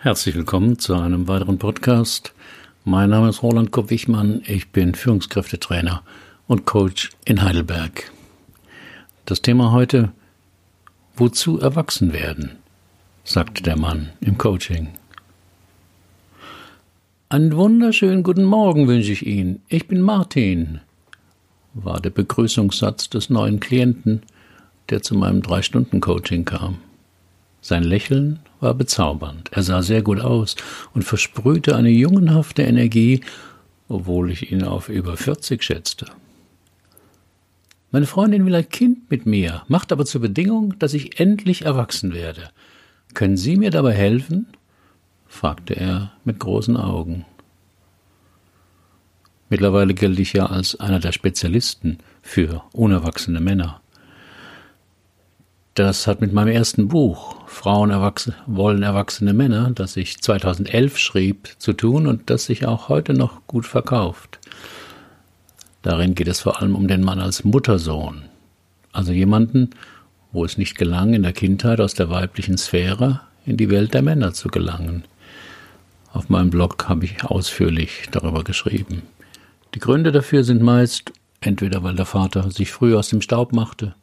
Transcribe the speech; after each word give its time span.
Herzlich 0.00 0.36
willkommen 0.36 0.78
zu 0.78 0.94
einem 0.94 1.26
weiteren 1.26 1.58
Podcast. 1.58 2.32
Mein 2.84 3.10
Name 3.10 3.30
ist 3.30 3.42
Roland 3.42 3.72
Kopp-Wichmann. 3.72 4.42
Ich 4.46 4.70
bin 4.70 4.94
Führungskräftetrainer 4.94 6.04
und 6.46 6.66
Coach 6.66 7.10
in 7.24 7.42
Heidelberg. 7.42 8.12
Das 9.24 9.42
Thema 9.42 9.72
heute, 9.72 10.12
wozu 11.16 11.58
erwachsen 11.58 12.12
werden, 12.12 12.58
sagte 13.24 13.64
der 13.64 13.76
Mann 13.76 14.10
im 14.20 14.38
Coaching. 14.38 14.90
Einen 17.28 17.56
wunderschönen 17.56 18.22
guten 18.22 18.44
Morgen 18.44 18.86
wünsche 18.86 19.10
ich 19.10 19.26
Ihnen. 19.26 19.62
Ich 19.66 19.88
bin 19.88 20.00
Martin, 20.00 20.78
war 21.74 22.00
der 22.00 22.10
Begrüßungssatz 22.10 23.10
des 23.10 23.30
neuen 23.30 23.58
Klienten, 23.58 24.22
der 24.90 25.02
zu 25.02 25.16
meinem 25.16 25.42
Drei-Stunden-Coaching 25.42 26.44
kam. 26.44 26.78
Sein 27.60 27.82
Lächeln 27.82 28.40
war 28.60 28.74
bezaubernd. 28.74 29.50
Er 29.52 29.62
sah 29.62 29.82
sehr 29.82 30.02
gut 30.02 30.20
aus 30.20 30.56
und 30.94 31.02
versprühte 31.02 31.76
eine 31.76 31.90
jungenhafte 31.90 32.62
Energie, 32.62 33.20
obwohl 33.88 34.30
ich 34.30 34.52
ihn 34.52 34.64
auf 34.64 34.88
über 34.88 35.16
40 35.16 35.62
schätzte. 35.62 36.06
Meine 37.90 38.06
Freundin 38.06 38.44
will 38.44 38.54
ein 38.54 38.68
Kind 38.68 39.10
mit 39.10 39.24
mir, 39.24 39.62
macht 39.68 39.92
aber 39.92 40.04
zur 40.04 40.20
Bedingung, 40.20 40.78
dass 40.78 40.92
ich 40.92 41.18
endlich 41.20 41.62
erwachsen 41.62 42.12
werde. 42.12 42.50
Können 43.14 43.36
Sie 43.36 43.56
mir 43.56 43.70
dabei 43.70 43.94
helfen? 43.94 44.46
fragte 45.26 45.74
er 45.74 46.12
mit 46.24 46.38
großen 46.38 46.76
Augen. 46.76 47.24
Mittlerweile 49.48 49.94
gelte 49.94 50.20
ich 50.20 50.34
ja 50.34 50.46
als 50.46 50.78
einer 50.78 51.00
der 51.00 51.12
Spezialisten 51.12 51.98
für 52.22 52.62
unerwachsene 52.72 53.40
Männer. 53.40 53.80
Das 55.78 56.08
hat 56.08 56.20
mit 56.20 56.32
meinem 56.32 56.48
ersten 56.48 56.88
Buch 56.88 57.36
Frauen 57.46 57.90
erwachsen, 57.90 58.34
wollen 58.46 58.82
erwachsene 58.82 59.32
Männer, 59.32 59.70
das 59.72 59.96
ich 59.96 60.20
2011 60.20 60.98
schrieb, 60.98 61.50
zu 61.58 61.72
tun 61.72 62.08
und 62.08 62.30
das 62.30 62.46
sich 62.46 62.66
auch 62.66 62.88
heute 62.88 63.14
noch 63.14 63.46
gut 63.46 63.64
verkauft. 63.64 64.40
Darin 65.82 66.16
geht 66.16 66.26
es 66.26 66.40
vor 66.40 66.60
allem 66.60 66.74
um 66.74 66.88
den 66.88 67.04
Mann 67.04 67.20
als 67.20 67.44
Muttersohn, 67.44 68.24
also 68.90 69.12
jemanden, 69.12 69.70
wo 70.32 70.44
es 70.44 70.58
nicht 70.58 70.76
gelang, 70.76 71.14
in 71.14 71.22
der 71.22 71.32
Kindheit 71.32 71.80
aus 71.80 71.94
der 71.94 72.10
weiblichen 72.10 72.58
Sphäre 72.58 73.20
in 73.46 73.56
die 73.56 73.70
Welt 73.70 73.94
der 73.94 74.02
Männer 74.02 74.32
zu 74.32 74.48
gelangen. 74.48 75.04
Auf 76.12 76.28
meinem 76.28 76.50
Blog 76.50 76.88
habe 76.88 77.04
ich 77.04 77.22
ausführlich 77.22 78.08
darüber 78.10 78.42
geschrieben. 78.42 79.02
Die 79.76 79.78
Gründe 79.78 80.10
dafür 80.10 80.42
sind 80.42 80.60
meist 80.60 81.12
entweder 81.40 81.84
weil 81.84 81.94
der 81.94 82.04
Vater 82.04 82.50
sich 82.50 82.72
früh 82.72 82.96
aus 82.96 83.10
dem 83.10 83.20
Staub 83.20 83.52
machte, 83.52 83.94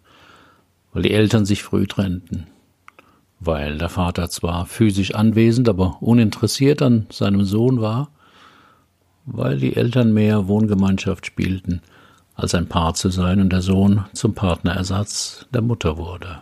weil 0.96 1.04
die 1.04 1.12
Eltern 1.12 1.46
sich 1.46 1.62
früh 1.62 1.88
trennten, 1.88 2.48
weil 3.42 3.78
der 3.78 3.90
Vater 3.90 4.30
zwar 4.30 4.66
physisch 4.66 5.14
anwesend, 5.14 5.68
aber 5.68 5.98
uninteressiert 6.02 6.82
an 6.82 7.06
seinem 7.12 7.44
Sohn 7.44 7.82
war, 7.82 8.12
weil 9.26 9.58
die 9.58 9.76
Eltern 9.76 10.14
mehr 10.14 10.48
Wohngemeinschaft 10.48 11.26
spielten, 11.26 11.82
als 12.36 12.56
ein 12.56 12.70
Paar 12.70 12.94
zu 12.94 13.10
sein 13.10 13.42
und 13.42 13.52
der 13.52 13.62
Sohn 13.62 14.06
zum 14.14 14.36
Partnerersatz 14.36 15.46
der 15.54 15.62
Mutter 15.62 15.98
wurde. 15.98 16.42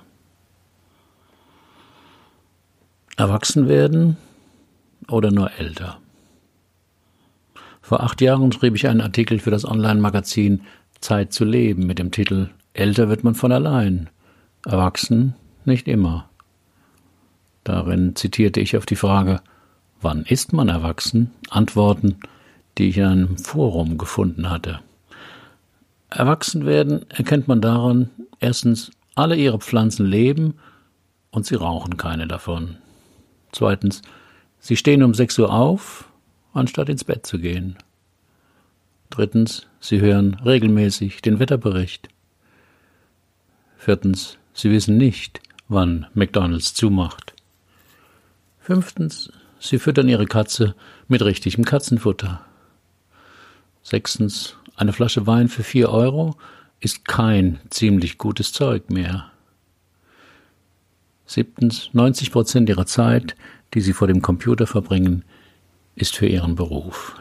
Erwachsen 3.18 3.68
werden 3.68 4.18
oder 5.08 5.32
nur 5.32 5.50
älter? 5.58 5.98
Vor 7.82 8.04
acht 8.04 8.22
Jahren 8.22 8.52
schrieb 8.52 8.76
ich 8.76 8.88
einen 8.88 9.02
Artikel 9.02 9.40
für 9.40 9.52
das 9.52 9.66
Online-Magazin 9.66 10.62
Zeit 11.00 11.34
zu 11.34 11.44
leben 11.44 11.88
mit 11.88 11.98
dem 11.98 12.12
Titel 12.12 12.52
Älter 12.74 13.10
wird 13.10 13.24
man 13.24 13.34
von 13.34 13.52
allein 13.52 14.10
Erwachsen 14.66 15.36
nicht 15.66 15.88
immer. 15.88 16.30
Darin 17.64 18.16
zitierte 18.16 18.60
ich 18.60 18.78
auf 18.78 18.86
die 18.86 18.96
Frage, 18.96 19.42
wann 20.02 20.24
ist 20.24 20.54
man 20.54 20.70
erwachsen? 20.70 21.32
Antworten, 21.50 22.18
die 22.78 22.90
ich 22.90 22.98
in 22.98 23.06
einem 23.06 23.38
Forum 23.38 23.98
gefunden 23.98 24.50
hatte. 24.50 24.80
Erwachsen 26.10 26.66
werden 26.66 27.10
erkennt 27.10 27.48
man 27.48 27.62
daran, 27.62 28.10
erstens, 28.40 28.92
alle 29.16 29.36
ihre 29.36 29.60
Pflanzen 29.60 30.06
leben 30.06 30.56
und 31.32 31.46
sie 31.46 31.56
rauchen 31.56 31.98
keine 31.98 32.28
davon. 32.28 32.78
Zweitens, 33.52 34.02
sie 34.60 34.76
stehen 34.76 35.04
um 35.04 35.14
sechs 35.14 35.38
Uhr 35.38 35.54
auf, 35.54 36.10
anstatt 36.54 36.90
ins 36.90 37.04
Bett 37.04 37.26
zu 37.26 37.40
gehen. 37.40 37.78
Drittens, 39.10 39.68
sie 39.80 40.02
hören 40.02 40.36
regelmäßig 40.46 41.22
den 41.22 41.40
Wetterbericht. 41.40 42.10
Viertens, 43.78 44.38
Sie 44.54 44.70
wissen 44.72 44.98
nicht, 44.98 45.42
wann 45.68 46.08
McDonald's 46.14 46.74
zumacht. 46.74 47.34
Fünftens, 48.60 49.32
Sie 49.60 49.80
füttern 49.80 50.10
Ihre 50.10 50.26
Katze 50.26 50.76
mit 51.08 51.22
richtigem 51.22 51.66
Katzenfutter. 51.66 52.46
Sechstens, 53.82 54.56
eine 54.76 54.94
Flasche 54.94 55.26
Wein 55.28 55.48
für 55.48 55.64
vier 55.64 55.90
Euro 55.90 56.36
ist 56.80 57.06
kein 57.06 57.60
ziemlich 57.70 58.18
gutes 58.18 58.52
Zeug 58.52 58.90
mehr. 58.90 59.32
Siebtens, 61.26 61.90
90 61.94 62.32
Prozent 62.32 62.70
Ihrer 62.70 62.86
Zeit, 62.86 63.36
die 63.74 63.82
Sie 63.82 63.94
vor 63.94 64.08
dem 64.08 64.22
Computer 64.22 64.68
verbringen, 64.68 65.24
ist 65.96 66.16
für 66.16 66.28
Ihren 66.28 66.56
Beruf. 66.56 67.16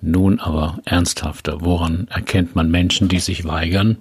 Nun 0.00 0.38
aber 0.38 0.78
ernsthafter, 0.84 1.60
woran 1.60 2.06
erkennt 2.08 2.54
man 2.54 2.70
Menschen, 2.70 3.08
die 3.08 3.18
sich 3.18 3.44
weigern, 3.44 3.98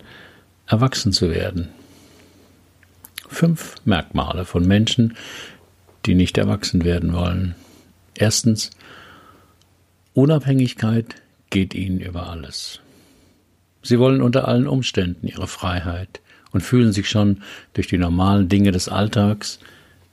erwachsen 0.68 1.14
zu 1.14 1.32
werden. 1.32 1.70
Fünf 3.28 3.76
Merkmale 3.86 4.46
von 4.46 4.66
Menschen, 4.66 5.16
die 6.06 6.16
nicht 6.16 6.38
erwachsen 6.38 6.84
werden 6.84 7.14
wollen. 7.14 7.56
Erstens, 8.16 8.72
Unabhängigkeit 10.14 11.16
geht 11.50 11.74
ihnen 11.74 12.00
über 12.00 12.30
alles. 12.30 12.80
Sie 13.84 14.00
wollen 14.00 14.22
unter 14.22 14.48
allen 14.48 14.68
Umständen 14.68 15.28
ihre 15.28 15.48
Freiheit 15.48 16.22
und 16.52 16.62
fühlen 16.62 16.92
sich 16.92 17.10
schon 17.10 17.44
durch 17.74 17.88
die 17.88 17.98
normalen 17.98 18.50
Dinge 18.50 18.72
des 18.72 18.90
Alltags 18.90 19.60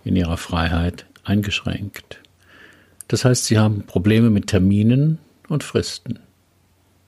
in 0.05 0.17
ihrer 0.17 0.37
Freiheit 0.37 1.07
eingeschränkt. 1.25 2.21
Das 3.09 3.25
heißt, 3.25 3.47
sie 3.47 3.59
haben 3.59 3.85
Probleme 3.87 4.31
mit 4.31 4.49
Terminen 4.49 5.19
und 5.49 5.65
Fristen, 5.65 6.19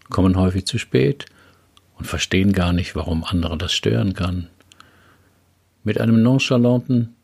kommen 0.09 0.37
häufig 0.37 0.67
zu 0.67 0.79
spät 0.79 1.27
und 1.97 2.07
verstehen 2.07 2.53
gar 2.53 2.73
nicht, 2.73 2.95
warum 2.95 3.25
andere 3.25 3.57
das 3.59 3.73
stören 3.73 4.15
kann. 4.15 4.49
Mit 5.85 6.01
einem 6.01 6.23
nonchalanten 6.23 7.15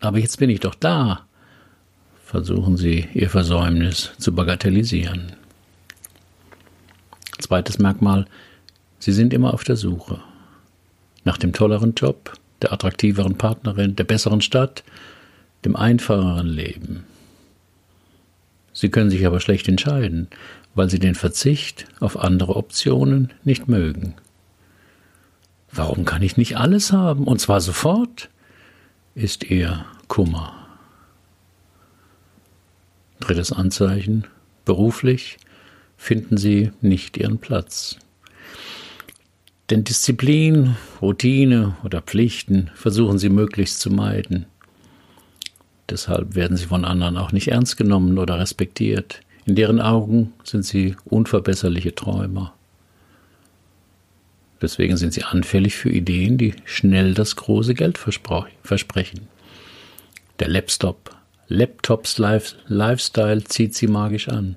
Aber 0.00 0.18
jetzt 0.18 0.38
bin 0.38 0.50
ich 0.50 0.60
doch 0.60 0.74
da, 0.74 1.26
versuchen 2.24 2.76
sie 2.76 3.08
ihr 3.14 3.30
Versäumnis 3.30 4.12
zu 4.18 4.34
bagatellisieren. 4.34 5.32
Zweites 7.38 7.78
Merkmal, 7.78 8.26
sie 8.98 9.12
sind 9.12 9.32
immer 9.32 9.54
auf 9.54 9.64
der 9.64 9.76
Suche 9.76 10.20
nach 11.24 11.38
dem 11.38 11.52
tolleren 11.52 11.94
Job, 11.94 12.32
der 12.62 12.72
attraktiveren 12.72 13.36
Partnerin, 13.36 13.96
der 13.96 14.04
besseren 14.04 14.40
Stadt, 14.40 14.84
dem 15.64 15.74
einfacheren 15.74 16.46
Leben. 16.46 17.04
Sie 18.72 18.90
können 18.90 19.10
sich 19.10 19.26
aber 19.26 19.40
schlecht 19.40 19.68
entscheiden, 19.68 20.28
weil 20.74 20.90
sie 20.90 20.98
den 20.98 21.14
Verzicht 21.14 21.86
auf 22.00 22.18
andere 22.18 22.56
Optionen 22.56 23.32
nicht 23.44 23.68
mögen. 23.68 24.14
Warum 25.72 26.04
kann 26.04 26.22
ich 26.22 26.36
nicht 26.36 26.56
alles 26.56 26.92
haben, 26.92 27.24
und 27.24 27.40
zwar 27.40 27.60
sofort? 27.60 28.30
ist 29.14 29.44
ihr 29.44 29.84
Kummer. 30.08 30.52
Drittes 33.20 33.52
Anzeichen. 33.52 34.26
Beruflich 34.64 35.38
finden 35.96 36.36
sie 36.36 36.72
nicht 36.80 37.16
ihren 37.16 37.38
Platz. 37.38 37.96
Denn 39.70 39.84
Disziplin, 39.84 40.76
Routine 41.00 41.76
oder 41.84 42.02
Pflichten 42.02 42.70
versuchen 42.74 43.18
sie 43.18 43.28
möglichst 43.30 43.80
zu 43.80 43.90
meiden. 43.90 44.46
Deshalb 45.88 46.34
werden 46.34 46.56
sie 46.56 46.66
von 46.66 46.84
anderen 46.84 47.16
auch 47.16 47.32
nicht 47.32 47.48
ernst 47.48 47.76
genommen 47.76 48.18
oder 48.18 48.38
respektiert. 48.38 49.20
In 49.46 49.56
deren 49.56 49.80
Augen 49.80 50.32
sind 50.42 50.64
sie 50.64 50.96
unverbesserliche 51.04 51.94
Träumer. 51.94 52.54
Deswegen 54.62 54.96
sind 54.96 55.12
sie 55.12 55.24
anfällig 55.24 55.76
für 55.76 55.90
Ideen, 55.90 56.38
die 56.38 56.54
schnell 56.64 57.12
das 57.12 57.36
große 57.36 57.74
Geld 57.74 57.98
versprechen. 57.98 59.28
Der 60.38 60.48
Laptop, 60.48 61.14
Laptops 61.48 62.18
Lifestyle 62.18 63.44
zieht 63.44 63.74
sie 63.74 63.86
magisch 63.86 64.28
an. 64.28 64.56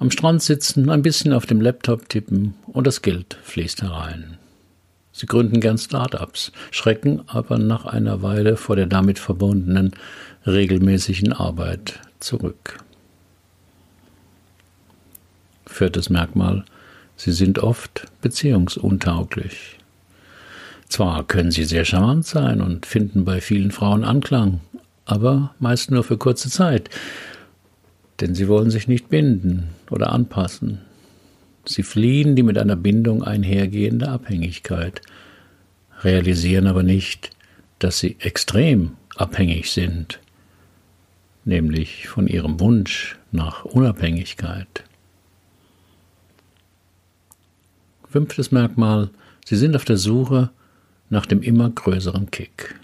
Am 0.00 0.10
Strand 0.10 0.42
sitzen, 0.42 0.90
ein 0.90 1.02
bisschen 1.02 1.32
auf 1.32 1.46
dem 1.46 1.60
Laptop 1.60 2.08
tippen 2.08 2.54
und 2.66 2.88
das 2.88 3.02
Geld 3.02 3.38
fließt 3.44 3.82
herein. 3.82 4.38
Sie 5.12 5.26
gründen 5.26 5.60
gern 5.60 5.78
Start-ups, 5.78 6.50
schrecken 6.72 7.22
aber 7.28 7.58
nach 7.58 7.84
einer 7.84 8.22
Weile 8.22 8.56
vor 8.56 8.74
der 8.74 8.86
damit 8.86 9.20
verbundenen 9.20 9.92
regelmäßigen 10.44 11.32
Arbeit 11.32 12.00
zurück. 12.18 12.78
Viertes 15.82 16.10
Merkmal. 16.10 16.64
Sie 17.16 17.32
sind 17.32 17.58
oft 17.58 18.06
beziehungsuntauglich. 18.20 19.78
Zwar 20.86 21.26
können 21.26 21.50
sie 21.50 21.64
sehr 21.64 21.84
charmant 21.84 22.24
sein 22.24 22.60
und 22.60 22.86
finden 22.86 23.24
bei 23.24 23.40
vielen 23.40 23.72
Frauen 23.72 24.04
Anklang, 24.04 24.60
aber 25.06 25.56
meist 25.58 25.90
nur 25.90 26.04
für 26.04 26.16
kurze 26.16 26.50
Zeit, 26.50 26.88
denn 28.20 28.36
sie 28.36 28.46
wollen 28.46 28.70
sich 28.70 28.86
nicht 28.86 29.08
binden 29.08 29.70
oder 29.90 30.12
anpassen. 30.12 30.78
Sie 31.64 31.82
fliehen 31.82 32.36
die 32.36 32.44
mit 32.44 32.58
einer 32.58 32.76
Bindung 32.76 33.24
einhergehende 33.24 34.08
Abhängigkeit, 34.08 35.02
realisieren 36.04 36.68
aber 36.68 36.84
nicht, 36.84 37.30
dass 37.80 37.98
sie 37.98 38.14
extrem 38.20 38.92
abhängig 39.16 39.72
sind, 39.72 40.20
nämlich 41.44 42.06
von 42.06 42.28
ihrem 42.28 42.60
Wunsch 42.60 43.18
nach 43.32 43.64
Unabhängigkeit. 43.64 44.84
Fünftes 48.12 48.52
Merkmal, 48.52 49.08
sie 49.42 49.56
sind 49.56 49.74
auf 49.74 49.86
der 49.86 49.96
Suche 49.96 50.50
nach 51.08 51.24
dem 51.24 51.40
immer 51.40 51.70
größeren 51.70 52.30
Kick. 52.30 52.78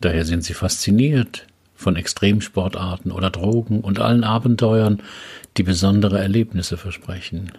Daher 0.00 0.24
sind 0.24 0.44
sie 0.44 0.54
fasziniert 0.54 1.46
von 1.74 1.96
Extremsportarten 1.96 3.12
oder 3.12 3.28
Drogen 3.28 3.82
und 3.82 4.00
allen 4.00 4.24
Abenteuern, 4.24 5.02
die 5.58 5.62
besondere 5.62 6.18
Erlebnisse 6.18 6.78
versprechen. 6.78 7.52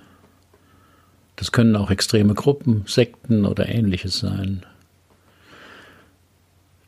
Das 1.36 1.51
können 1.51 1.75
auch 1.75 1.92
extreme 1.92 2.33
Gruppen, 2.33 2.83
Sekten 2.88 3.45
oder 3.45 3.69
ähnliches 3.69 4.18
sein. 4.18 4.66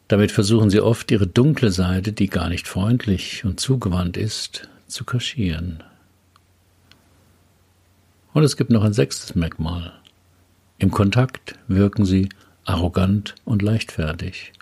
Damit 0.08 0.32
versuchen 0.32 0.72
sie 0.72 0.82
oft 0.82 1.12
ihre 1.12 1.28
dunkle 1.28 1.70
Seite, 1.70 2.14
die 2.14 2.30
gar 2.30 2.50
nicht 2.50 2.68
freundlich 2.68 3.46
und 3.46 3.60
zugewandt 3.60 4.18
ist, 4.18 4.70
zu 4.88 5.04
kaschieren. 5.04 5.84
Und 8.34 8.44
es 8.44 8.56
gibt 8.56 8.72
noch 8.72 8.84
ein 8.84 8.94
sechstes 8.94 9.36
Merkmal. 9.36 9.94
Im 10.78 10.92
Kontakt 10.92 11.56
wirken 11.68 12.06
sie 12.06 12.30
arrogant 12.64 13.36
und 13.44 13.62
leichtfertig. 13.62 14.54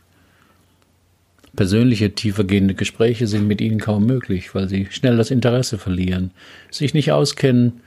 Persönliche, 1.56 2.14
tiefergehende 2.16 2.74
Gespräche 2.74 3.28
sind 3.28 3.48
mit 3.48 3.62
ihnen 3.62 3.80
kaum 3.80 4.06
möglich, 4.06 4.56
weil 4.56 4.70
sie 4.70 4.88
schnell 4.90 5.18
das 5.18 5.32
Interesse 5.32 5.78
verlieren, 5.78 6.32
sich 6.72 6.94
nicht 6.94 7.12
auskennen 7.12 7.82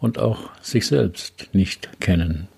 und 0.00 0.18
auch 0.18 0.50
sich 0.60 0.86
selbst 0.86 1.48
nicht 1.52 2.00
kennen. 2.00 2.48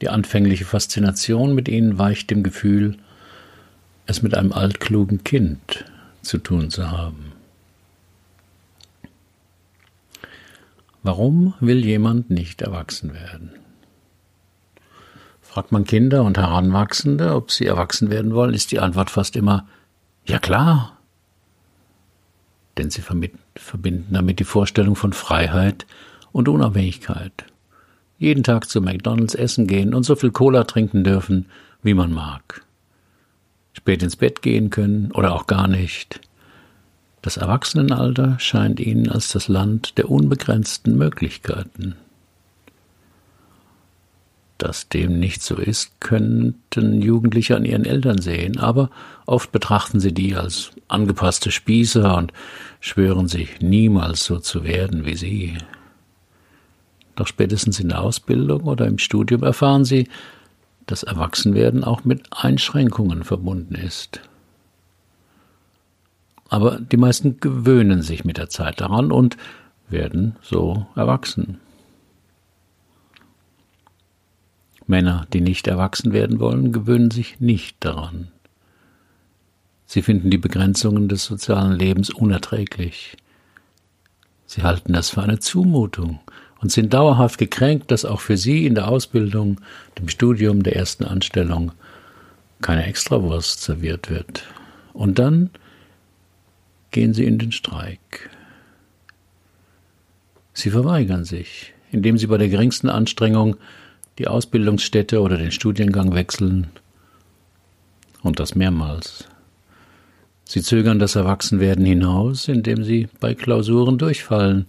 Die 0.00 0.08
anfängliche 0.08 0.64
Faszination 0.64 1.54
mit 1.54 1.68
ihnen 1.68 1.98
weicht 1.98 2.30
dem 2.30 2.42
Gefühl, 2.42 2.96
es 4.06 4.22
mit 4.22 4.34
einem 4.34 4.52
altklugen 4.52 5.24
Kind 5.24 5.84
zu 6.22 6.38
tun 6.38 6.70
zu 6.70 6.90
haben. 6.90 7.33
Warum 11.04 11.52
will 11.60 11.84
jemand 11.84 12.30
nicht 12.30 12.62
erwachsen 12.62 13.12
werden? 13.12 13.50
Fragt 15.42 15.70
man 15.70 15.84
Kinder 15.84 16.24
und 16.24 16.38
Heranwachsende, 16.38 17.34
ob 17.34 17.50
sie 17.50 17.66
erwachsen 17.66 18.08
werden 18.08 18.34
wollen, 18.34 18.54
ist 18.54 18.72
die 18.72 18.80
Antwort 18.80 19.10
fast 19.10 19.36
immer 19.36 19.68
Ja 20.24 20.38
klar. 20.38 20.96
Denn 22.78 22.88
sie 22.90 23.02
verbinden 23.02 24.14
damit 24.14 24.40
die 24.40 24.44
Vorstellung 24.44 24.96
von 24.96 25.12
Freiheit 25.12 25.86
und 26.32 26.48
Unabhängigkeit. 26.48 27.44
Jeden 28.18 28.42
Tag 28.42 28.70
zu 28.70 28.80
McDonalds 28.80 29.34
essen 29.34 29.66
gehen 29.66 29.92
und 29.92 30.04
so 30.04 30.16
viel 30.16 30.30
Cola 30.30 30.64
trinken 30.64 31.04
dürfen, 31.04 31.46
wie 31.82 31.94
man 31.94 32.12
mag. 32.12 32.64
Spät 33.74 34.02
ins 34.02 34.16
Bett 34.16 34.40
gehen 34.40 34.70
können 34.70 35.12
oder 35.12 35.34
auch 35.34 35.46
gar 35.46 35.68
nicht. 35.68 36.20
Das 37.24 37.38
Erwachsenenalter 37.38 38.38
scheint 38.38 38.78
ihnen 38.80 39.08
als 39.08 39.32
das 39.32 39.48
Land 39.48 39.96
der 39.96 40.10
unbegrenzten 40.10 40.98
Möglichkeiten. 40.98 41.96
Dass 44.58 44.90
dem 44.90 45.20
nicht 45.20 45.42
so 45.42 45.56
ist, 45.56 46.02
könnten 46.02 47.00
Jugendliche 47.00 47.56
an 47.56 47.64
ihren 47.64 47.86
Eltern 47.86 48.20
sehen, 48.20 48.58
aber 48.58 48.90
oft 49.24 49.52
betrachten 49.52 50.00
sie 50.00 50.12
die 50.12 50.36
als 50.36 50.72
angepasste 50.88 51.50
Spießer 51.50 52.14
und 52.14 52.34
schwören 52.80 53.26
sich 53.26 53.58
niemals 53.62 54.26
so 54.26 54.38
zu 54.38 54.62
werden 54.62 55.06
wie 55.06 55.16
sie. 55.16 55.56
Doch 57.16 57.26
spätestens 57.26 57.80
in 57.80 57.88
der 57.88 58.02
Ausbildung 58.02 58.64
oder 58.64 58.86
im 58.86 58.98
Studium 58.98 59.44
erfahren 59.44 59.86
sie, 59.86 60.10
dass 60.84 61.04
Erwachsenwerden 61.04 61.84
auch 61.84 62.04
mit 62.04 62.26
Einschränkungen 62.32 63.24
verbunden 63.24 63.76
ist. 63.76 64.20
Aber 66.48 66.78
die 66.78 66.96
meisten 66.96 67.40
gewöhnen 67.40 68.02
sich 68.02 68.24
mit 68.24 68.38
der 68.38 68.48
Zeit 68.48 68.80
daran 68.80 69.10
und 69.10 69.36
werden 69.88 70.36
so 70.42 70.86
erwachsen. 70.94 71.60
Männer, 74.86 75.26
die 75.32 75.40
nicht 75.40 75.66
erwachsen 75.66 76.12
werden 76.12 76.40
wollen, 76.40 76.72
gewöhnen 76.72 77.10
sich 77.10 77.40
nicht 77.40 77.76
daran. 77.80 78.28
Sie 79.86 80.02
finden 80.02 80.30
die 80.30 80.38
Begrenzungen 80.38 81.08
des 81.08 81.24
sozialen 81.24 81.78
Lebens 81.78 82.10
unerträglich. 82.10 83.16
Sie 84.46 84.62
halten 84.62 84.92
das 84.92 85.10
für 85.10 85.22
eine 85.22 85.38
Zumutung 85.38 86.20
und 86.60 86.70
sind 86.70 86.94
dauerhaft 86.94 87.38
gekränkt, 87.38 87.90
dass 87.90 88.04
auch 88.04 88.20
für 88.20 88.36
sie 88.36 88.66
in 88.66 88.74
der 88.74 88.88
Ausbildung, 88.88 89.60
dem 89.98 90.08
Studium, 90.08 90.62
der 90.62 90.76
ersten 90.76 91.04
Anstellung 91.04 91.72
keine 92.60 92.86
Extrawurst 92.86 93.62
serviert 93.62 94.10
wird. 94.10 94.44
Und 94.92 95.18
dann 95.18 95.50
gehen 96.94 97.12
sie 97.12 97.24
in 97.24 97.38
den 97.38 97.50
Streik. 97.50 98.30
Sie 100.52 100.70
verweigern 100.70 101.24
sich, 101.24 101.74
indem 101.90 102.16
sie 102.18 102.28
bei 102.28 102.38
der 102.38 102.48
geringsten 102.48 102.88
Anstrengung 102.88 103.56
die 104.18 104.28
Ausbildungsstätte 104.28 105.20
oder 105.20 105.36
den 105.36 105.50
Studiengang 105.50 106.14
wechseln 106.14 106.68
und 108.22 108.38
das 108.38 108.54
mehrmals. 108.54 109.26
Sie 110.44 110.62
zögern 110.62 111.00
das 111.00 111.16
Erwachsenwerden 111.16 111.84
hinaus, 111.84 112.46
indem 112.46 112.84
sie 112.84 113.08
bei 113.18 113.34
Klausuren 113.34 113.98
durchfallen, 113.98 114.66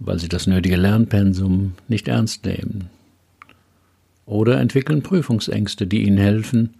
weil 0.00 0.18
sie 0.18 0.28
das 0.28 0.48
nötige 0.48 0.76
Lernpensum 0.76 1.74
nicht 1.86 2.08
ernst 2.08 2.46
nehmen. 2.46 2.90
Oder 4.26 4.58
entwickeln 4.58 5.02
Prüfungsängste, 5.02 5.86
die 5.86 6.02
ihnen 6.02 6.18
helfen, 6.18 6.74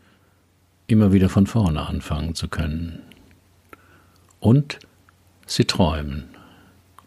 immer 0.89 1.13
wieder 1.13 1.29
von 1.29 1.47
vorne 1.47 1.87
anfangen 1.87 2.35
zu 2.35 2.49
können. 2.49 3.03
Und 4.41 4.79
sie 5.47 5.65
träumen. 5.65 6.25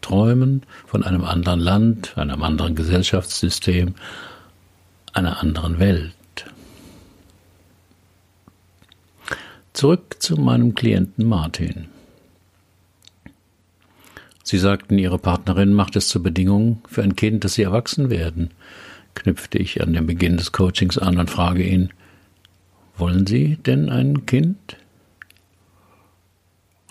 Träumen 0.00 0.62
von 0.86 1.04
einem 1.04 1.24
anderen 1.24 1.60
Land, 1.60 2.18
einem 2.18 2.42
anderen 2.42 2.74
Gesellschaftssystem, 2.74 3.94
einer 5.12 5.40
anderen 5.40 5.78
Welt. 5.78 6.12
Zurück 9.72 10.16
zu 10.18 10.36
meinem 10.36 10.74
Klienten 10.74 11.26
Martin. 11.26 11.86
Sie 14.44 14.58
sagten, 14.58 14.98
Ihre 14.98 15.18
Partnerin 15.18 15.72
macht 15.72 15.96
es 15.96 16.08
zur 16.08 16.22
Bedingung 16.22 16.82
für 16.86 17.02
ein 17.02 17.16
Kind, 17.16 17.44
dass 17.44 17.54
Sie 17.54 17.62
erwachsen 17.62 18.10
werden, 18.10 18.50
knüpfte 19.14 19.58
ich 19.58 19.80
an 19.82 19.92
den 19.92 20.06
Beginn 20.06 20.36
des 20.36 20.52
Coachings 20.52 20.98
an 20.98 21.18
und 21.18 21.30
frage 21.30 21.62
ihn, 21.62 21.90
wollen 22.96 23.26
Sie 23.26 23.56
denn 23.56 23.88
ein 23.88 24.26
Kind? 24.26 24.76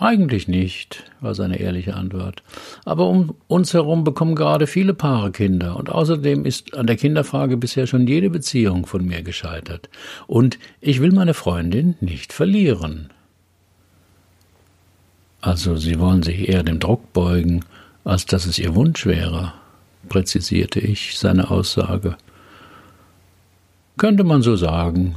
Eigentlich 0.02 0.48
nicht, 0.48 1.04
war 1.20 1.36
seine 1.36 1.60
ehrliche 1.60 1.94
Antwort. 1.94 2.42
Aber 2.84 3.06
um 3.06 3.36
uns 3.46 3.72
herum 3.72 4.02
bekommen 4.02 4.34
gerade 4.34 4.66
viele 4.66 4.94
Paare 4.94 5.30
Kinder, 5.30 5.76
und 5.76 5.90
außerdem 5.90 6.44
ist 6.44 6.74
an 6.74 6.88
der 6.88 6.96
Kinderfrage 6.96 7.56
bisher 7.56 7.86
schon 7.86 8.08
jede 8.08 8.28
Beziehung 8.28 8.84
von 8.86 9.06
mir 9.06 9.22
gescheitert. 9.22 9.88
Und 10.26 10.58
ich 10.80 11.00
will 11.00 11.12
meine 11.12 11.34
Freundin 11.34 11.94
nicht 12.00 12.32
verlieren. 12.32 13.10
Also 15.40 15.76
Sie 15.76 16.00
wollen 16.00 16.24
sich 16.24 16.48
eher 16.48 16.64
dem 16.64 16.80
Druck 16.80 17.12
beugen, 17.12 17.64
als 18.02 18.26
dass 18.26 18.44
es 18.44 18.58
Ihr 18.58 18.74
Wunsch 18.74 19.06
wäre, 19.06 19.52
präzisierte 20.08 20.80
ich 20.80 21.16
seine 21.16 21.48
Aussage. 21.48 22.16
Könnte 23.98 24.24
man 24.24 24.42
so 24.42 24.56
sagen, 24.56 25.14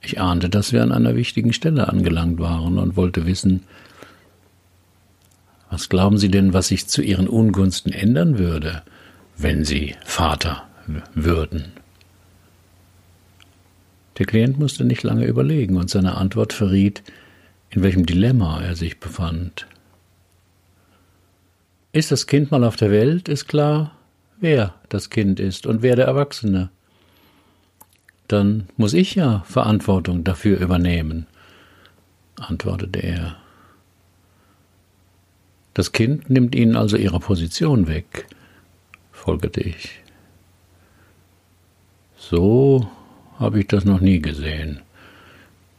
ich 0.00 0.20
ahnte, 0.20 0.48
dass 0.48 0.72
wir 0.72 0.82
an 0.82 0.92
einer 0.92 1.16
wichtigen 1.16 1.52
Stelle 1.52 1.88
angelangt 1.88 2.38
waren 2.38 2.78
und 2.78 2.96
wollte 2.96 3.26
wissen, 3.26 3.64
was 5.70 5.88
glauben 5.88 6.18
Sie 6.18 6.30
denn, 6.30 6.52
was 6.52 6.68
sich 6.68 6.86
zu 6.86 7.02
Ihren 7.02 7.28
Ungunsten 7.28 7.92
ändern 7.92 8.38
würde, 8.38 8.82
wenn 9.36 9.64
Sie 9.64 9.96
Vater 10.04 10.66
würden? 11.14 11.72
Der 14.18 14.26
Klient 14.26 14.58
musste 14.58 14.84
nicht 14.84 15.02
lange 15.02 15.26
überlegen 15.26 15.76
und 15.76 15.90
seine 15.90 16.16
Antwort 16.16 16.52
verriet, 16.52 17.02
in 17.70 17.82
welchem 17.82 18.06
Dilemma 18.06 18.60
er 18.62 18.74
sich 18.74 18.98
befand. 18.98 19.66
Ist 21.92 22.10
das 22.10 22.26
Kind 22.26 22.50
mal 22.50 22.64
auf 22.64 22.76
der 22.76 22.90
Welt, 22.90 23.28
ist 23.28 23.46
klar, 23.46 23.92
wer 24.40 24.74
das 24.88 25.10
Kind 25.10 25.38
ist 25.38 25.66
und 25.66 25.82
wer 25.82 25.96
der 25.96 26.06
Erwachsene 26.06 26.70
dann 28.28 28.68
muss 28.76 28.92
ich 28.92 29.14
ja 29.14 29.42
Verantwortung 29.46 30.22
dafür 30.22 30.60
übernehmen, 30.60 31.26
antwortete 32.36 33.00
er. 33.00 33.36
Das 35.74 35.92
Kind 35.92 36.28
nimmt 36.28 36.54
ihnen 36.54 36.76
also 36.76 36.96
ihre 36.96 37.20
Position 37.20 37.88
weg, 37.88 38.26
folgerte 39.12 39.60
ich. 39.60 40.02
So 42.16 42.88
habe 43.38 43.60
ich 43.60 43.68
das 43.68 43.84
noch 43.84 44.00
nie 44.00 44.20
gesehen, 44.20 44.80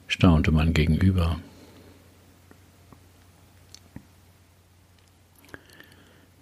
staunte 0.08 0.52
mein 0.52 0.74
Gegenüber. 0.74 1.40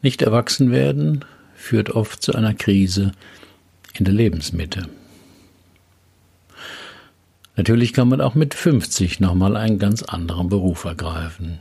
Nicht 0.02 0.22
erwachsen 0.22 0.72
werden 0.72 1.26
führt 1.56 1.90
oft 1.90 2.22
zu 2.22 2.34
einer 2.34 2.54
Krise 2.54 3.12
in 3.94 4.06
der 4.06 4.14
Lebensmitte. 4.14 4.88
Natürlich 7.58 7.92
kann 7.92 8.08
man 8.08 8.22
auch 8.22 8.36
mit 8.36 8.54
50 8.54 9.20
nochmal 9.20 9.58
einen 9.58 9.80
ganz 9.80 10.04
anderen 10.04 10.48
Beruf 10.48 10.86
ergreifen. 10.86 11.58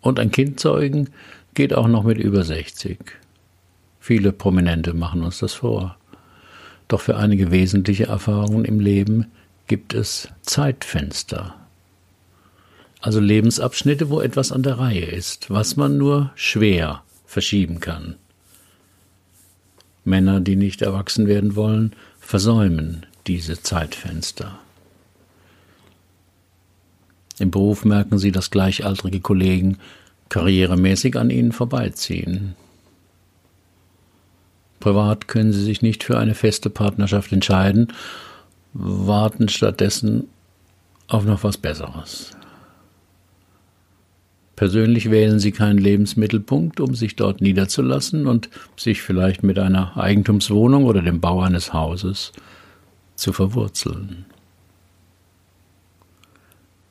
Und 0.00 0.18
ein 0.18 0.30
Kind 0.30 0.58
zeugen 0.58 1.10
geht 1.52 1.74
auch 1.74 1.86
noch 1.86 2.02
mit 2.02 2.16
über 2.16 2.44
60. 2.44 2.98
Viele 4.00 4.32
Prominente 4.32 4.94
machen 4.94 5.22
uns 5.22 5.38
das 5.38 5.52
vor. 5.52 5.96
Doch 6.88 7.02
für 7.02 7.16
einige 7.16 7.50
wesentliche 7.50 8.06
Erfahrungen 8.06 8.64
im 8.64 8.80
Leben 8.80 9.26
gibt 9.66 9.92
es 9.92 10.28
Zeitfenster. 10.42 11.54
Also 13.00 13.20
Lebensabschnitte, 13.20 14.08
wo 14.08 14.22
etwas 14.22 14.50
an 14.50 14.62
der 14.62 14.78
Reihe 14.78 15.04
ist, 15.04 15.50
was 15.50 15.76
man 15.76 15.98
nur 15.98 16.32
schwer 16.36 17.02
verschieben 17.26 17.80
kann. 17.80 18.16
Männer, 20.04 20.40
die 20.40 20.56
nicht 20.56 20.80
erwachsen 20.80 21.26
werden 21.26 21.54
wollen, 21.54 21.92
versäumen 22.18 23.04
diese 23.26 23.62
Zeitfenster. 23.62 24.58
Im 27.38 27.50
Beruf 27.50 27.84
merken 27.84 28.18
sie, 28.18 28.32
dass 28.32 28.50
gleichaltrige 28.50 29.20
Kollegen 29.20 29.78
karrieremäßig 30.28 31.16
an 31.16 31.30
ihnen 31.30 31.52
vorbeiziehen. 31.52 32.54
Privat 34.80 35.28
können 35.28 35.52
sie 35.52 35.62
sich 35.62 35.82
nicht 35.82 36.04
für 36.04 36.18
eine 36.18 36.34
feste 36.34 36.70
Partnerschaft 36.70 37.32
entscheiden, 37.32 37.92
warten 38.72 39.48
stattdessen 39.48 40.28
auf 41.08 41.24
noch 41.24 41.44
was 41.44 41.56
Besseres. 41.56 42.32
Persönlich 44.56 45.10
wählen 45.10 45.40
sie 45.40 45.50
keinen 45.50 45.78
Lebensmittelpunkt, 45.78 46.78
um 46.78 46.94
sich 46.94 47.16
dort 47.16 47.40
niederzulassen 47.40 48.26
und 48.26 48.50
sich 48.76 49.02
vielleicht 49.02 49.42
mit 49.42 49.58
einer 49.58 49.96
Eigentumswohnung 49.96 50.84
oder 50.84 51.02
dem 51.02 51.20
Bau 51.20 51.40
eines 51.40 51.72
Hauses 51.72 52.32
zu 53.14 53.32
verwurzeln. 53.32 54.26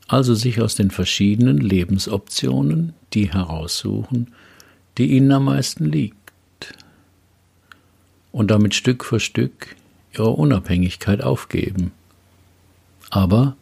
Also 0.08 0.36
sich 0.36 0.62
aus 0.62 0.76
den 0.76 0.92
verschiedenen 0.92 1.58
Lebensoptionen 1.58 2.94
die 3.14 3.32
heraussuchen, 3.32 4.34
die 4.98 5.12
ihnen 5.12 5.32
am 5.32 5.46
meisten 5.46 5.86
liegt, 5.86 6.18
und 8.32 8.52
damit 8.52 8.76
Stück 8.76 9.06
für 9.06 9.20
Stück 9.20 9.76
ihre 10.12 10.32
Unabhängigkeit 10.32 11.22
aufgeben, 11.22 11.92
aber 13.10 13.56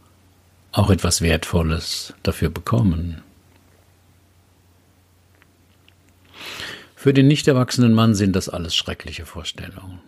auch 0.71 0.89
etwas 0.89 1.21
Wertvolles 1.21 2.13
dafür 2.23 2.49
bekommen. 2.49 3.21
Für 6.95 7.13
den 7.13 7.27
nicht 7.27 7.47
erwachsenen 7.47 7.93
Mann 7.93 8.15
sind 8.15 8.35
das 8.35 8.47
alles 8.47 8.75
schreckliche 8.75 9.25
Vorstellungen. 9.25 9.99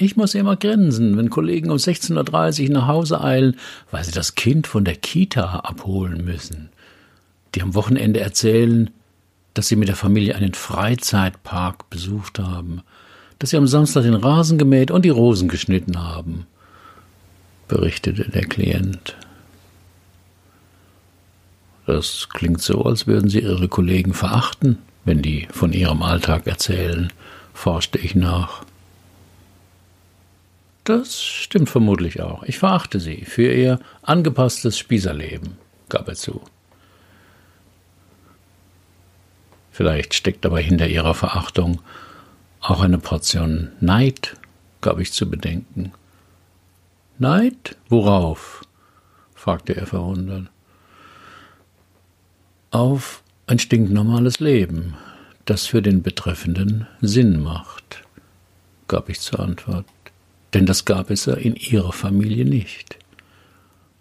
Ich 0.00 0.16
muss 0.16 0.34
immer 0.34 0.56
grinsen, 0.56 1.18
wenn 1.18 1.28
Kollegen 1.28 1.70
um 1.70 1.76
16.30 1.76 2.68
Uhr 2.68 2.70
nach 2.70 2.86
Hause 2.86 3.22
eilen, 3.22 3.56
weil 3.90 4.02
sie 4.02 4.12
das 4.12 4.34
Kind 4.34 4.66
von 4.66 4.84
der 4.84 4.96
Kita 4.96 5.60
abholen 5.60 6.24
müssen. 6.24 6.70
Die 7.54 7.62
am 7.62 7.74
Wochenende 7.74 8.20
erzählen, 8.20 8.90
dass 9.52 9.68
sie 9.68 9.76
mit 9.76 9.88
der 9.88 9.96
Familie 9.96 10.36
einen 10.36 10.54
Freizeitpark 10.54 11.90
besucht 11.90 12.38
haben, 12.38 12.80
dass 13.38 13.50
sie 13.50 13.58
am 13.58 13.66
Samstag 13.66 14.04
den 14.04 14.14
Rasen 14.14 14.56
gemäht 14.56 14.90
und 14.90 15.04
die 15.04 15.10
Rosen 15.10 15.48
geschnitten 15.48 16.02
haben, 16.02 16.46
berichtete 17.68 18.30
der 18.30 18.46
Klient. 18.46 19.16
Das 21.86 22.28
klingt 22.30 22.62
so, 22.62 22.84
als 22.84 23.06
würden 23.06 23.28
Sie 23.28 23.40
Ihre 23.40 23.68
Kollegen 23.68 24.14
verachten 24.14 24.78
wenn 25.04 25.22
die 25.22 25.48
von 25.50 25.72
ihrem 25.72 26.02
Alltag 26.02 26.46
erzählen, 26.46 27.12
forschte 27.54 27.98
ich 27.98 28.14
nach. 28.14 28.64
Das 30.90 31.22
stimmt 31.22 31.70
vermutlich 31.70 32.20
auch. 32.20 32.42
Ich 32.42 32.58
verachte 32.58 32.98
sie 32.98 33.24
für 33.24 33.52
ihr 33.52 33.78
angepasstes 34.02 34.76
Spießerleben, 34.76 35.56
gab 35.88 36.08
er 36.08 36.16
zu. 36.16 36.40
Vielleicht 39.70 40.14
steckt 40.14 40.44
aber 40.44 40.58
hinter 40.58 40.88
ihrer 40.88 41.14
Verachtung 41.14 41.80
auch 42.58 42.80
eine 42.80 42.98
Portion 42.98 43.70
Neid, 43.78 44.34
gab 44.80 44.98
ich 44.98 45.12
zu 45.12 45.30
bedenken. 45.30 45.92
Neid? 47.20 47.76
Worauf? 47.88 48.62
fragte 49.36 49.76
er 49.76 49.86
verwundert. 49.86 50.48
Auf 52.72 53.22
ein 53.46 53.60
stinknormales 53.60 54.40
Leben, 54.40 54.96
das 55.44 55.66
für 55.66 55.82
den 55.82 56.02
Betreffenden 56.02 56.88
Sinn 57.00 57.40
macht, 57.40 58.02
gab 58.88 59.08
ich 59.08 59.20
zur 59.20 59.38
Antwort. 59.38 59.86
Denn 60.54 60.66
das 60.66 60.84
gab 60.84 61.10
es 61.10 61.26
ja 61.26 61.34
in 61.34 61.54
ihrer 61.54 61.92
Familie 61.92 62.44
nicht. 62.44 62.98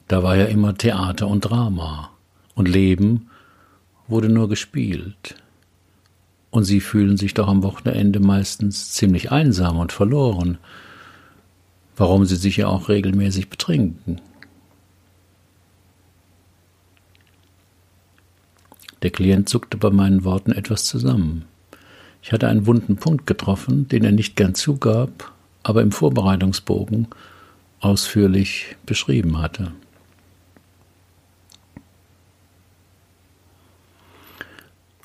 Da 0.08 0.24
war 0.24 0.36
ja 0.36 0.46
immer 0.46 0.76
Theater 0.76 1.28
und 1.28 1.42
Drama, 1.42 2.12
und 2.56 2.68
Leben 2.68 3.30
wurde 4.08 4.30
nur 4.30 4.50
gespielt. 4.50 5.36
Und 6.50 6.64
sie 6.64 6.80
fühlen 6.80 7.16
sich 7.16 7.36
doch 7.36 7.48
am 7.48 7.62
Wochenende 7.62 8.20
meistens 8.20 8.92
ziemlich 8.92 9.32
einsam 9.32 9.78
und 9.78 9.92
verloren, 9.92 10.58
warum 11.96 12.26
sie 12.26 12.38
sich 12.38 12.58
ja 12.58 12.68
auch 12.68 12.90
regelmäßig 12.90 13.50
betrinken. 13.50 14.20
Der 19.04 19.12
Klient 19.12 19.48
zuckte 19.48 19.78
bei 19.78 19.92
meinen 19.92 20.24
Worten 20.24 20.52
etwas 20.52 20.86
zusammen. 20.86 21.46
Ich 22.22 22.34
hatte 22.34 22.48
einen 22.48 22.66
wunden 22.66 22.98
Punkt 22.98 23.28
getroffen, 23.28 23.88
den 23.88 24.04
er 24.04 24.12
nicht 24.12 24.36
gern 24.36 24.56
zugab, 24.56 25.32
aber 25.64 25.82
im 25.82 25.92
Vorbereitungsbogen 25.92 27.08
ausführlich 27.80 28.76
beschrieben 28.86 29.42
hatte. 29.42 29.72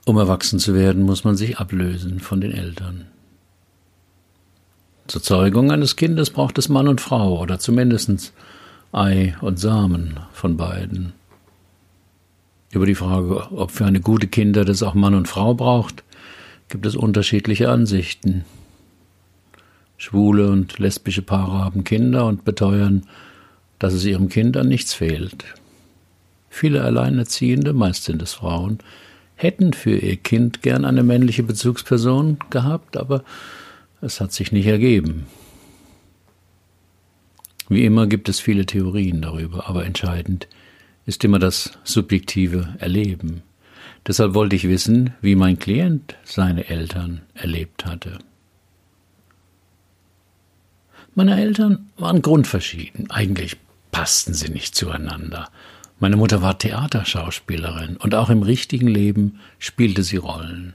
Um 0.05 0.19
erwachsen 0.19 0.59
zu 0.59 0.75
werden, 0.75 1.03
muss 1.03 1.25
man 1.25 1.37
sich 1.37 1.59
ablösen 1.59 2.21
von 2.21 2.41
den 2.41 2.53
Eltern. 2.53 3.07
Zur 5.07 5.23
Zeugung 5.23 5.71
eines 5.71 5.97
Kindes 5.97 6.31
braucht 6.31 6.59
es 6.59 6.69
Mann 6.69 6.89
und 6.89 7.01
Frau 7.01 7.41
oder 7.41 7.59
zumindest 7.59 8.33
Ei 8.93 9.35
und 9.41 9.59
Samen 9.59 10.21
von 10.33 10.57
beiden. 10.57 11.13
Über 12.71 12.87
die 12.87 12.95
Frage, 12.95 13.53
ob 13.53 13.71
für 13.71 13.87
eine 13.87 14.01
gute 14.01 14.27
Kinder 14.27 14.65
das 14.65 14.83
auch 14.83 14.95
Mann 14.95 15.15
und 15.15 15.29
Frau 15.29 15.55
braucht, 15.55 16.03
gibt 16.69 16.87
es 16.87 16.97
unterschiedliche 16.97 17.71
Ansichten. 17.71 18.45
Schwule 19.97 20.51
und 20.51 20.79
lesbische 20.79 21.23
Paare 21.23 21.65
haben 21.65 21.85
Kinder 21.85 22.27
und 22.27 22.45
beteuern, 22.45 23.07
dass 23.79 23.95
es 23.95 24.05
ihrem 24.05 24.29
Kind 24.29 24.57
an 24.57 24.69
nichts 24.69 24.95
fehlt. 24.95 25.45
Viele 26.51 26.83
Alleinerziehende, 26.83 27.73
meist 27.73 28.05
sind 28.05 28.23
es 28.23 28.35
Frauen, 28.35 28.79
hätten 29.37 29.73
für 29.73 29.97
ihr 29.97 30.17
Kind 30.17 30.63
gern 30.63 30.85
eine 30.85 31.03
männliche 31.03 31.43
Bezugsperson 31.43 32.39
gehabt, 32.51 32.97
aber 32.97 33.25
es 34.01 34.21
hat 34.21 34.33
sich 34.33 34.53
nicht 34.53 34.67
ergeben. 34.67 35.27
Wie 37.69 37.85
immer 37.85 38.07
gibt 38.07 38.29
es 38.29 38.41
viele 38.41 38.67
Theorien 38.67 39.23
darüber, 39.23 39.69
aber 39.69 39.85
entscheidend 39.85 40.49
ist 41.07 41.25
immer 41.25 41.39
das 41.39 41.79
subjektive 41.83 42.75
Erleben. 42.79 43.43
Deshalb 44.07 44.35
wollte 44.35 44.55
ich 44.57 44.69
wissen, 44.69 45.15
wie 45.23 45.35
mein 45.35 45.59
Klient 45.59 46.15
seine 46.25 46.69
Eltern 46.69 47.23
erlebt 47.35 47.87
hatte. 47.87 48.19
Meine 51.15 51.41
Eltern 51.41 51.91
waren 51.97 52.23
grundverschieden. 52.23 53.11
Eigentlich 53.11 53.57
passten 53.93 54.35
sie 54.35 54.49
nicht 54.49 54.75
zueinander. 54.75 55.49
Meine 56.01 56.17
Mutter 56.17 56.43
war 56.43 56.59
Theaterschauspielerin 56.59 57.97
und 57.97 58.15
auch 58.15 58.31
im 58.31 58.43
richtigen 58.43 58.89
Leben 58.89 59.39
spielte 59.59 60.03
sie 60.03 60.17
Rollen. 60.17 60.75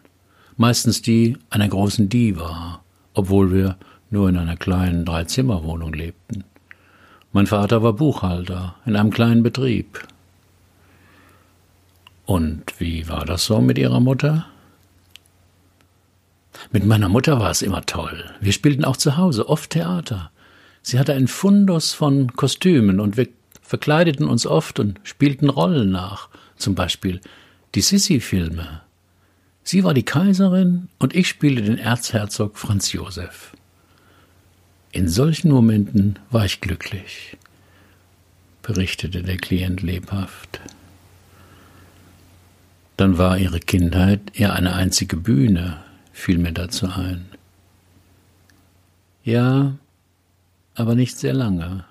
Meistens 0.58 1.02
die 1.02 1.38
einer 1.50 1.68
großen 1.68 2.10
Diva, 2.10 2.82
obwohl 3.14 3.54
wir 3.54 3.78
nur 4.10 4.30
in 4.30 4.38
einer 4.38 4.58
kleinen 4.58 5.06
Dreizimmerwohnung 5.06 5.94
lebten. 5.94 6.44
Mein 7.32 7.48
Vater 7.48 7.84
war 7.84 7.94
Buchhalter 7.94 8.76
in 8.86 8.96
einem 8.96 9.12
kleinen 9.12 9.44
Betrieb, 9.44 10.08
und 12.30 12.80
wie 12.80 13.10
war 13.10 13.26
das 13.26 13.46
so 13.46 13.60
mit 13.60 13.80
Ihrer 13.80 14.00
Mutter? 14.00 14.46
Mit 16.72 16.86
meiner 16.86 17.10
Mutter 17.10 17.40
war 17.40 17.52
es 17.52 17.62
immer 17.62 17.86
toll. 17.86 18.26
Wir 18.40 18.54
spielten 18.54 18.86
auch 18.86 18.98
zu 18.98 19.18
Hause 19.18 19.50
oft 19.50 19.72
Theater. 19.72 20.32
Sie 20.82 21.00
hatte 21.00 21.14
einen 21.14 21.28
Fundus 21.28 21.94
von 21.94 22.34
Kostümen 22.36 23.00
und 23.00 23.18
wir 23.18 23.28
verkleideten 23.62 24.28
uns 24.28 24.46
oft 24.46 24.80
und 24.80 25.00
spielten 25.04 25.50
Rollen 25.50 25.92
nach, 25.92 26.30
zum 26.56 26.76
Beispiel 26.76 27.22
die 27.76 27.82
Sissi-Filme. 27.82 28.82
Sie 29.64 29.84
war 29.84 29.94
die 29.94 30.04
Kaiserin 30.04 30.90
und 30.98 31.16
ich 31.16 31.28
spielte 31.28 31.62
den 31.62 31.78
Erzherzog 31.78 32.58
Franz 32.58 32.92
Josef. 32.92 33.54
In 34.92 35.08
solchen 35.08 35.52
Momenten 35.52 36.18
war 36.32 36.46
ich 36.46 36.62
glücklich, 36.62 37.38
berichtete 38.64 39.22
der 39.22 39.38
Klient 39.38 39.84
lebhaft. 39.84 40.60
Dann 42.98 43.20
war 43.20 43.38
ihre 43.38 43.60
Kindheit 43.60 44.22
eher 44.34 44.54
eine 44.54 44.74
einzige 44.74 45.16
Bühne, 45.16 45.78
fiel 46.20 46.38
mir 46.38 46.52
dazu 46.52 46.88
ein. 46.88 47.26
Ja, 49.24 49.76
aber 50.76 50.96
nicht 50.96 51.18
sehr 51.18 51.34
lange. 51.34 51.86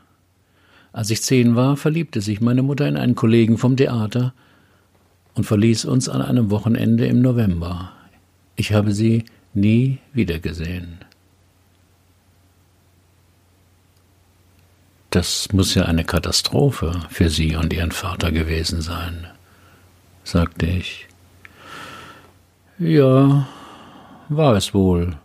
Als 0.92 1.10
ich 1.10 1.22
zehn 1.22 1.54
war, 1.56 1.76
verliebte 1.76 2.20
sich 2.20 2.40
meine 2.40 2.62
Mutter 2.62 2.88
in 2.88 2.96
einen 2.96 3.14
Kollegen 3.14 3.58
vom 3.58 3.76
Theater 3.76 4.32
und 5.34 5.44
verließ 5.44 5.84
uns 5.84 6.08
an 6.08 6.22
einem 6.22 6.50
Wochenende 6.50 7.06
im 7.06 7.20
November. 7.20 7.92
Ich 8.56 8.72
habe 8.72 8.92
sie 8.92 9.24
nie 9.54 9.98
wiedergesehen. 10.12 10.98
Das 15.10 15.52
muss 15.52 15.74
ja 15.74 15.84
eine 15.84 16.04
Katastrophe 16.04 17.00
für 17.08 17.30
Sie 17.30 17.56
und 17.56 17.72
Ihren 17.72 17.92
Vater 17.92 18.30
gewesen 18.30 18.82
sein, 18.82 19.26
sagte 20.22 20.66
ich. 20.66 21.06
Ja, 22.78 23.48
war 24.28 24.56
es 24.56 24.74
wohl, 24.74 25.16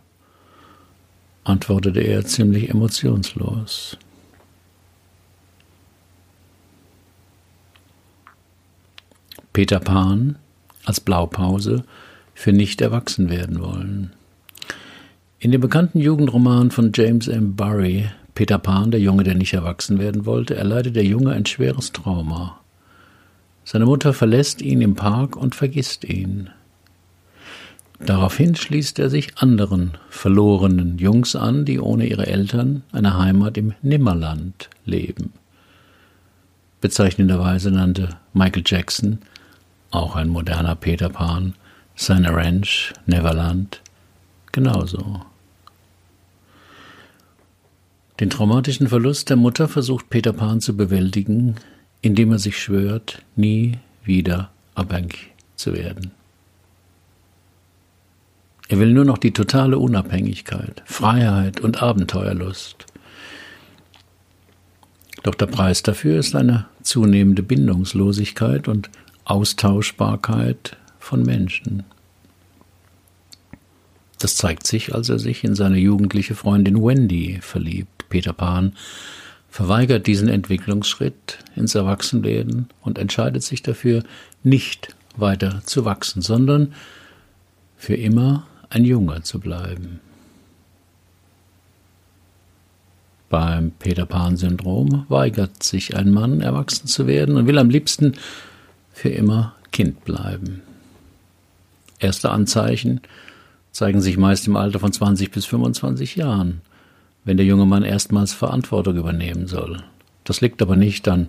antwortete 1.44 2.00
er 2.00 2.24
ziemlich 2.24 2.70
emotionslos. 2.70 3.98
Peter 9.52 9.78
Pan 9.78 10.36
als 10.84 11.00
Blaupause 11.00 11.84
für 12.34 12.52
nicht 12.52 12.80
erwachsen 12.80 13.30
werden 13.30 13.60
wollen. 13.60 14.12
In 15.38 15.52
dem 15.52 15.60
bekannten 15.60 16.00
Jugendroman 16.00 16.70
von 16.70 16.90
James 16.92 17.28
M. 17.28 17.54
Barry, 17.54 18.10
Peter 18.34 18.58
Pan, 18.58 18.90
der 18.90 19.00
Junge, 19.00 19.22
der 19.22 19.34
nicht 19.34 19.52
erwachsen 19.52 19.98
werden 19.98 20.26
wollte, 20.26 20.56
erleidet 20.56 20.96
der 20.96 21.04
Junge 21.04 21.32
ein 21.32 21.46
schweres 21.46 21.92
Trauma. 21.92 22.58
Seine 23.64 23.86
Mutter 23.86 24.12
verlässt 24.12 24.60
ihn 24.60 24.80
im 24.80 24.94
Park 24.94 25.36
und 25.36 25.54
vergisst 25.54 26.04
ihn. 26.04 26.50
Daraufhin 28.00 28.54
schließt 28.54 28.98
er 28.98 29.08
sich 29.08 29.38
anderen 29.38 29.92
verlorenen 30.10 30.98
Jungs 30.98 31.36
an, 31.36 31.64
die 31.64 31.78
ohne 31.78 32.06
ihre 32.06 32.26
Eltern 32.26 32.82
eine 32.92 33.16
Heimat 33.18 33.56
im 33.56 33.74
Nimmerland 33.82 34.68
leben. 34.84 35.32
Bezeichnenderweise 36.80 37.70
nannte 37.70 38.10
Michael 38.32 38.64
Jackson 38.66 39.18
auch 39.90 40.16
ein 40.16 40.28
moderner 40.28 40.74
Peter 40.74 41.08
Pan, 41.08 41.54
seine 41.94 42.34
Ranch 42.34 42.92
Neverland 43.06 43.80
genauso. 44.50 45.22
Den 48.20 48.30
traumatischen 48.30 48.88
Verlust 48.88 49.30
der 49.30 49.36
Mutter 49.36 49.68
versucht 49.68 50.10
Peter 50.10 50.32
Pan 50.32 50.60
zu 50.60 50.76
bewältigen, 50.76 51.56
indem 52.02 52.32
er 52.32 52.38
sich 52.38 52.60
schwört, 52.60 53.22
nie 53.36 53.78
wieder 54.04 54.50
abhängig 54.74 55.32
zu 55.56 55.74
werden. 55.74 56.10
Er 58.68 58.78
will 58.78 58.92
nur 58.92 59.04
noch 59.04 59.18
die 59.18 59.32
totale 59.32 59.78
Unabhängigkeit, 59.78 60.82
Freiheit 60.86 61.60
und 61.60 61.82
Abenteuerlust. 61.82 62.86
Doch 65.22 65.34
der 65.34 65.46
Preis 65.46 65.82
dafür 65.82 66.18
ist 66.18 66.34
eine 66.34 66.66
zunehmende 66.82 67.42
Bindungslosigkeit 67.42 68.68
und 68.68 68.90
Austauschbarkeit 69.24 70.76
von 70.98 71.22
Menschen. 71.22 71.84
Das 74.18 74.36
zeigt 74.36 74.66
sich, 74.66 74.94
als 74.94 75.08
er 75.08 75.18
sich 75.18 75.44
in 75.44 75.54
seine 75.54 75.78
jugendliche 75.78 76.34
Freundin 76.34 76.82
Wendy 76.82 77.38
verliebt. 77.42 78.08
Peter 78.08 78.32
Pan 78.32 78.74
verweigert 79.50 80.06
diesen 80.06 80.28
Entwicklungsschritt 80.28 81.38
ins 81.56 81.74
Erwachsenwerden 81.74 82.68
und 82.80 82.98
entscheidet 82.98 83.42
sich 83.42 83.62
dafür, 83.62 84.02
nicht 84.42 84.94
weiter 85.16 85.62
zu 85.64 85.84
wachsen, 85.84 86.22
sondern 86.22 86.74
für 87.76 87.94
immer 87.94 88.46
ein 88.74 88.84
Junge 88.84 89.22
zu 89.22 89.38
bleiben. 89.38 90.00
Beim 93.30 93.70
Peter 93.70 94.04
Pan-Syndrom 94.04 95.06
weigert 95.08 95.62
sich 95.62 95.96
ein 95.96 96.10
Mann, 96.10 96.40
erwachsen 96.40 96.88
zu 96.88 97.06
werden 97.06 97.36
und 97.36 97.46
will 97.46 97.58
am 97.58 97.70
liebsten 97.70 98.14
für 98.92 99.10
immer 99.10 99.54
Kind 99.70 100.04
bleiben. 100.04 100.62
Erste 102.00 102.30
Anzeichen 102.30 103.00
zeigen 103.70 104.00
sich 104.00 104.16
meist 104.16 104.46
im 104.46 104.56
Alter 104.56 104.80
von 104.80 104.92
20 104.92 105.30
bis 105.30 105.46
25 105.46 106.16
Jahren, 106.16 106.60
wenn 107.24 107.36
der 107.36 107.46
junge 107.46 107.66
Mann 107.66 107.84
erstmals 107.84 108.32
Verantwortung 108.32 108.96
übernehmen 108.96 109.46
soll. 109.46 109.82
Das 110.24 110.40
liegt 110.40 110.60
aber 110.62 110.76
nicht 110.76 111.06
an 111.08 111.28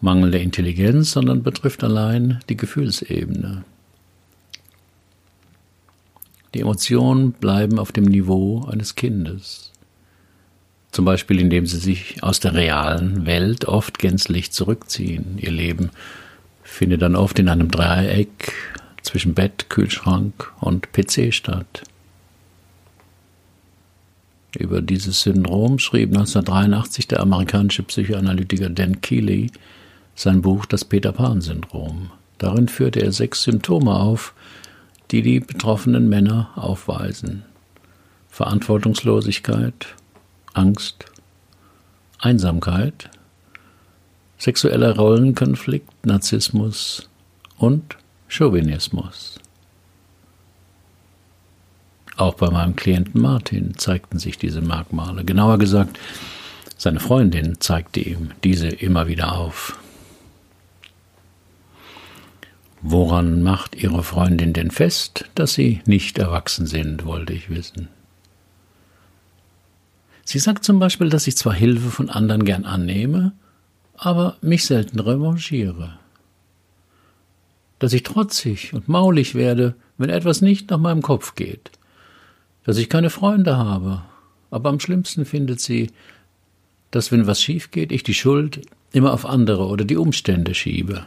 mangelnder 0.00 0.40
Intelligenz, 0.40 1.12
sondern 1.12 1.42
betrifft 1.42 1.82
allein 1.82 2.40
die 2.48 2.56
Gefühlsebene. 2.56 3.64
Die 6.54 6.60
Emotionen 6.60 7.32
bleiben 7.32 7.78
auf 7.78 7.92
dem 7.92 8.04
Niveau 8.04 8.64
eines 8.64 8.94
Kindes. 8.94 9.72
Zum 10.90 11.04
Beispiel 11.04 11.38
indem 11.40 11.66
sie 11.66 11.76
sich 11.76 12.22
aus 12.22 12.40
der 12.40 12.54
realen 12.54 13.26
Welt 13.26 13.66
oft 13.66 13.98
gänzlich 13.98 14.52
zurückziehen, 14.52 15.38
ihr 15.38 15.50
Leben 15.50 15.90
findet 16.62 17.02
dann 17.02 17.16
oft 17.16 17.38
in 17.38 17.48
einem 17.48 17.70
Dreieck 17.70 18.52
zwischen 19.02 19.34
Bett, 19.34 19.68
Kühlschrank 19.68 20.52
und 20.60 20.92
PC 20.92 21.32
statt. 21.32 21.82
Über 24.56 24.80
dieses 24.80 25.22
Syndrom 25.22 25.78
schrieb 25.78 26.10
1983 26.10 27.08
der 27.08 27.20
amerikanische 27.20 27.82
Psychoanalytiker 27.82 28.70
Dan 28.70 29.00
Keeley 29.00 29.50
sein 30.14 30.42
Buch 30.42 30.66
Das 30.66 30.84
Peter 30.84 31.12
Pan-Syndrom. 31.12 32.10
Darin 32.38 32.68
führte 32.68 33.00
er 33.00 33.12
sechs 33.12 33.42
Symptome 33.42 33.94
auf, 33.94 34.34
die 35.10 35.22
die 35.22 35.40
betroffenen 35.40 36.08
Männer 36.08 36.50
aufweisen. 36.56 37.44
Verantwortungslosigkeit, 38.28 39.86
Angst, 40.54 41.06
Einsamkeit, 42.18 43.10
sexueller 44.38 44.96
Rollenkonflikt, 44.96 46.06
Narzissmus 46.06 47.08
und 47.56 47.96
Chauvinismus. 48.28 49.38
Auch 52.16 52.34
bei 52.34 52.50
meinem 52.50 52.74
Klienten 52.76 53.20
Martin 53.20 53.74
zeigten 53.76 54.18
sich 54.18 54.38
diese 54.38 54.60
Merkmale. 54.60 55.24
Genauer 55.24 55.58
gesagt, 55.58 55.98
seine 56.76 57.00
Freundin 57.00 57.60
zeigte 57.60 58.00
ihm 58.00 58.32
diese 58.42 58.68
immer 58.68 59.06
wieder 59.06 59.36
auf. 59.36 59.78
Woran 62.80 63.42
macht 63.42 63.74
Ihre 63.74 64.04
Freundin 64.04 64.52
denn 64.52 64.70
fest, 64.70 65.24
dass 65.34 65.54
Sie 65.54 65.80
nicht 65.84 66.18
erwachsen 66.18 66.66
sind, 66.66 67.04
wollte 67.04 67.32
ich 67.32 67.50
wissen. 67.50 67.88
Sie 70.24 70.38
sagt 70.38 70.64
zum 70.64 70.78
Beispiel, 70.78 71.08
dass 71.08 71.26
ich 71.26 71.36
zwar 71.36 71.54
Hilfe 71.54 71.90
von 71.90 72.10
anderen 72.10 72.44
gern 72.44 72.64
annehme, 72.64 73.32
aber 73.96 74.36
mich 74.40 74.64
selten 74.66 75.00
revanchiere. 75.00 75.98
Dass 77.78 77.92
ich 77.92 78.02
trotzig 78.02 78.74
und 78.74 78.88
maulig 78.88 79.34
werde, 79.34 79.74
wenn 79.96 80.10
etwas 80.10 80.40
nicht 80.40 80.70
nach 80.70 80.78
meinem 80.78 81.02
Kopf 81.02 81.34
geht. 81.34 81.70
Dass 82.64 82.76
ich 82.76 82.88
keine 82.88 83.10
Freunde 83.10 83.56
habe, 83.56 84.02
aber 84.50 84.68
am 84.68 84.80
schlimmsten 84.80 85.24
findet 85.24 85.60
sie, 85.60 85.90
dass 86.90 87.10
wenn 87.10 87.26
was 87.26 87.42
schief 87.42 87.70
geht, 87.70 87.90
ich 87.90 88.02
die 88.02 88.14
Schuld 88.14 88.60
immer 88.92 89.12
auf 89.12 89.26
andere 89.26 89.66
oder 89.66 89.84
die 89.84 89.96
Umstände 89.96 90.54
schiebe. 90.54 91.06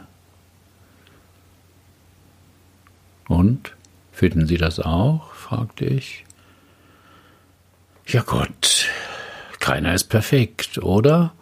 Und? 3.32 3.74
Finden 4.12 4.46
Sie 4.46 4.58
das 4.58 4.78
auch? 4.78 5.32
fragte 5.32 5.86
ich. 5.86 6.26
Ja 8.06 8.20
Gott, 8.20 8.88
keiner 9.58 9.94
ist 9.94 10.10
perfekt, 10.10 10.78
oder? 10.78 11.32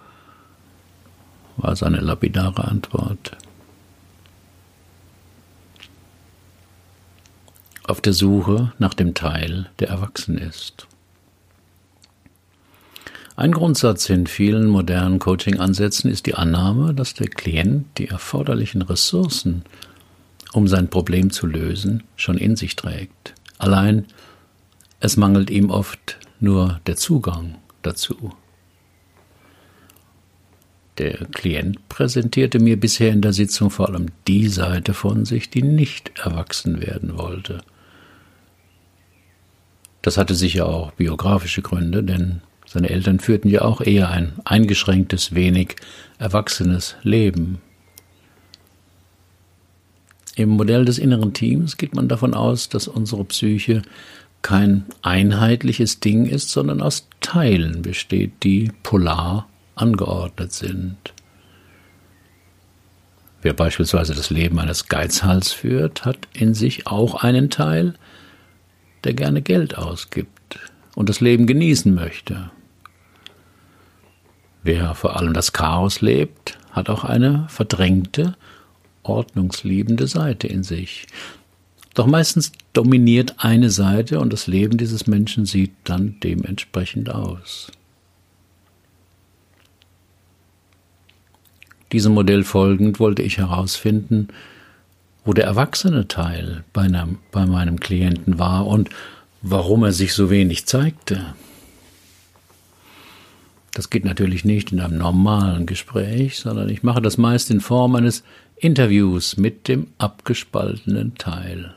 war 1.56 1.74
seine 1.74 1.98
lapidare 1.98 2.64
Antwort. 2.64 3.36
Auf 7.82 8.00
der 8.00 8.12
Suche 8.12 8.72
nach 8.78 8.94
dem 8.94 9.14
Teil, 9.14 9.68
der 9.80 9.88
erwachsen 9.88 10.38
ist. 10.38 10.86
Ein 13.34 13.50
Grundsatz 13.50 14.08
in 14.08 14.28
vielen 14.28 14.68
modernen 14.68 15.18
Coaching-Ansätzen 15.18 16.08
ist 16.08 16.26
die 16.26 16.36
Annahme, 16.36 16.94
dass 16.94 17.14
der 17.14 17.28
Klient 17.28 17.98
die 17.98 18.06
erforderlichen 18.08 18.82
Ressourcen, 18.82 19.64
um 20.52 20.68
sein 20.68 20.88
Problem 20.88 21.30
zu 21.30 21.46
lösen, 21.46 22.02
schon 22.16 22.38
in 22.38 22.56
sich 22.56 22.76
trägt. 22.76 23.34
Allein 23.58 24.06
es 25.00 25.16
mangelt 25.16 25.50
ihm 25.50 25.70
oft 25.70 26.18
nur 26.40 26.80
der 26.86 26.96
Zugang 26.96 27.56
dazu. 27.82 28.32
Der 30.98 31.26
Klient 31.26 31.88
präsentierte 31.88 32.58
mir 32.58 32.78
bisher 32.78 33.10
in 33.10 33.22
der 33.22 33.32
Sitzung 33.32 33.70
vor 33.70 33.88
allem 33.88 34.08
die 34.28 34.48
Seite 34.48 34.92
von 34.92 35.24
sich, 35.24 35.48
die 35.48 35.62
nicht 35.62 36.18
erwachsen 36.18 36.82
werden 36.82 37.16
wollte. 37.16 37.62
Das 40.02 40.18
hatte 40.18 40.34
sicher 40.34 40.66
auch 40.66 40.92
biografische 40.92 41.62
Gründe, 41.62 42.02
denn 42.02 42.42
Seine 42.72 42.90
Eltern 42.90 43.18
führten 43.18 43.48
ja 43.48 43.62
auch 43.62 43.80
eher 43.80 44.10
ein 44.10 44.34
eingeschränktes, 44.44 45.34
wenig 45.34 45.74
erwachsenes 46.20 46.94
Leben. 47.02 47.60
Im 50.40 50.48
Modell 50.48 50.86
des 50.86 50.96
inneren 50.96 51.34
Teams 51.34 51.76
geht 51.76 51.94
man 51.94 52.08
davon 52.08 52.32
aus, 52.32 52.70
dass 52.70 52.88
unsere 52.88 53.26
Psyche 53.26 53.82
kein 54.40 54.86
einheitliches 55.02 56.00
Ding 56.00 56.24
ist, 56.24 56.48
sondern 56.48 56.80
aus 56.80 57.08
Teilen 57.20 57.82
besteht, 57.82 58.42
die 58.42 58.72
polar 58.82 59.50
angeordnet 59.74 60.54
sind. 60.54 60.96
Wer 63.42 63.52
beispielsweise 63.52 64.14
das 64.14 64.30
Leben 64.30 64.58
eines 64.58 64.88
Geizhals 64.88 65.52
führt, 65.52 66.06
hat 66.06 66.16
in 66.32 66.54
sich 66.54 66.86
auch 66.86 67.16
einen 67.16 67.50
Teil, 67.50 67.92
der 69.04 69.12
gerne 69.12 69.42
Geld 69.42 69.76
ausgibt 69.76 70.58
und 70.94 71.10
das 71.10 71.20
Leben 71.20 71.46
genießen 71.46 71.94
möchte. 71.94 72.50
Wer 74.62 74.94
vor 74.94 75.18
allem 75.18 75.34
das 75.34 75.52
Chaos 75.52 76.00
lebt, 76.00 76.58
hat 76.70 76.88
auch 76.88 77.04
eine 77.04 77.44
verdrängte, 77.50 78.36
ordnungsliebende 79.02 80.06
Seite 80.06 80.46
in 80.46 80.62
sich. 80.62 81.06
Doch 81.94 82.06
meistens 82.06 82.52
dominiert 82.72 83.34
eine 83.38 83.70
Seite 83.70 84.20
und 84.20 84.32
das 84.32 84.46
Leben 84.46 84.78
dieses 84.78 85.06
Menschen 85.06 85.44
sieht 85.44 85.72
dann 85.84 86.16
dementsprechend 86.22 87.10
aus. 87.10 87.72
Diesem 91.92 92.14
Modell 92.14 92.44
folgend 92.44 93.00
wollte 93.00 93.22
ich 93.22 93.38
herausfinden, 93.38 94.28
wo 95.24 95.32
der 95.32 95.44
erwachsene 95.44 96.06
Teil 96.06 96.64
bei, 96.72 96.82
einem, 96.82 97.18
bei 97.32 97.46
meinem 97.46 97.80
Klienten 97.80 98.38
war 98.38 98.66
und 98.66 98.90
warum 99.42 99.82
er 99.82 99.92
sich 99.92 100.14
so 100.14 100.30
wenig 100.30 100.66
zeigte. 100.66 101.34
Das 103.72 103.90
geht 103.90 104.04
natürlich 104.04 104.44
nicht 104.44 104.72
in 104.72 104.80
einem 104.80 104.98
normalen 104.98 105.66
Gespräch, 105.66 106.38
sondern 106.38 106.68
ich 106.68 106.82
mache 106.82 107.02
das 107.02 107.18
meist 107.18 107.50
in 107.50 107.60
Form 107.60 107.94
eines 107.96 108.24
Interviews 108.62 109.38
mit 109.38 109.68
dem 109.68 109.86
abgespaltenen 109.96 111.14
Teil. 111.14 111.74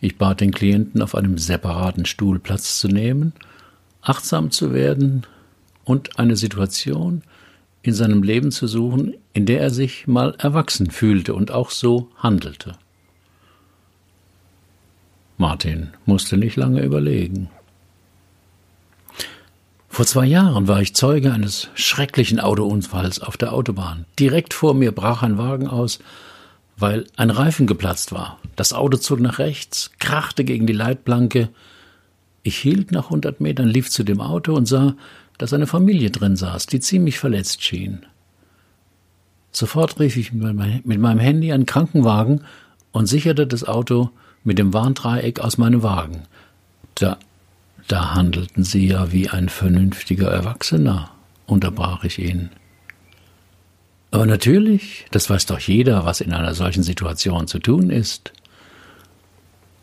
Ich 0.00 0.18
bat 0.18 0.40
den 0.40 0.50
Klienten, 0.50 1.02
auf 1.02 1.14
einem 1.14 1.38
separaten 1.38 2.04
Stuhl 2.04 2.40
Platz 2.40 2.80
zu 2.80 2.88
nehmen, 2.88 3.32
achtsam 4.02 4.50
zu 4.50 4.74
werden 4.74 5.24
und 5.84 6.18
eine 6.18 6.34
Situation 6.34 7.22
in 7.82 7.94
seinem 7.94 8.24
Leben 8.24 8.50
zu 8.50 8.66
suchen, 8.66 9.14
in 9.34 9.46
der 9.46 9.60
er 9.60 9.70
sich 9.70 10.08
mal 10.08 10.34
erwachsen 10.38 10.90
fühlte 10.90 11.32
und 11.32 11.52
auch 11.52 11.70
so 11.70 12.10
handelte. 12.16 12.72
Martin 15.38 15.90
musste 16.06 16.36
nicht 16.36 16.56
lange 16.56 16.82
überlegen. 16.82 17.50
Vor 19.92 20.06
zwei 20.06 20.24
Jahren 20.24 20.68
war 20.68 20.80
ich 20.80 20.94
Zeuge 20.94 21.32
eines 21.32 21.68
schrecklichen 21.74 22.38
Autounfalls 22.38 23.20
auf 23.20 23.36
der 23.36 23.52
Autobahn. 23.52 24.06
Direkt 24.20 24.54
vor 24.54 24.72
mir 24.72 24.92
brach 24.92 25.24
ein 25.24 25.36
Wagen 25.36 25.66
aus, 25.66 25.98
weil 26.76 27.06
ein 27.16 27.28
Reifen 27.28 27.66
geplatzt 27.66 28.12
war. 28.12 28.38
Das 28.54 28.72
Auto 28.72 28.98
zog 28.98 29.18
nach 29.18 29.40
rechts, 29.40 29.90
krachte 29.98 30.44
gegen 30.44 30.68
die 30.68 30.72
Leitplanke. 30.72 31.48
Ich 32.44 32.56
hielt 32.56 32.92
nach 32.92 33.10
hundert 33.10 33.40
Metern, 33.40 33.66
lief 33.66 33.90
zu 33.90 34.04
dem 34.04 34.20
Auto 34.20 34.54
und 34.54 34.66
sah, 34.66 34.94
dass 35.38 35.52
eine 35.52 35.66
Familie 35.66 36.10
drin 36.10 36.36
saß, 36.36 36.66
die 36.66 36.78
ziemlich 36.78 37.18
verletzt 37.18 37.62
schien. 37.64 38.06
Sofort 39.50 39.98
rief 39.98 40.16
ich 40.16 40.32
mit 40.32 41.00
meinem 41.00 41.18
Handy 41.18 41.52
einen 41.52 41.66
Krankenwagen 41.66 42.42
und 42.92 43.06
sicherte 43.06 43.44
das 43.44 43.64
Auto 43.64 44.10
mit 44.44 44.56
dem 44.56 44.72
Warndreieck 44.72 45.40
aus 45.40 45.58
meinem 45.58 45.82
Wagen. 45.82 46.22
Da 46.94 47.18
da 47.88 48.14
handelten 48.14 48.64
Sie 48.64 48.86
ja 48.86 49.12
wie 49.12 49.28
ein 49.28 49.48
vernünftiger 49.48 50.30
Erwachsener, 50.30 51.10
unterbrach 51.46 52.04
ich 52.04 52.18
ihn. 52.18 52.50
Aber 54.10 54.26
natürlich, 54.26 55.06
das 55.10 55.30
weiß 55.30 55.46
doch 55.46 55.60
jeder, 55.60 56.04
was 56.04 56.20
in 56.20 56.32
einer 56.32 56.54
solchen 56.54 56.82
Situation 56.82 57.46
zu 57.46 57.58
tun 57.60 57.90
ist, 57.90 58.32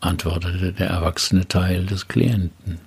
antwortete 0.00 0.72
der 0.72 0.88
erwachsene 0.88 1.48
Teil 1.48 1.86
des 1.86 2.08
Klienten. 2.08 2.78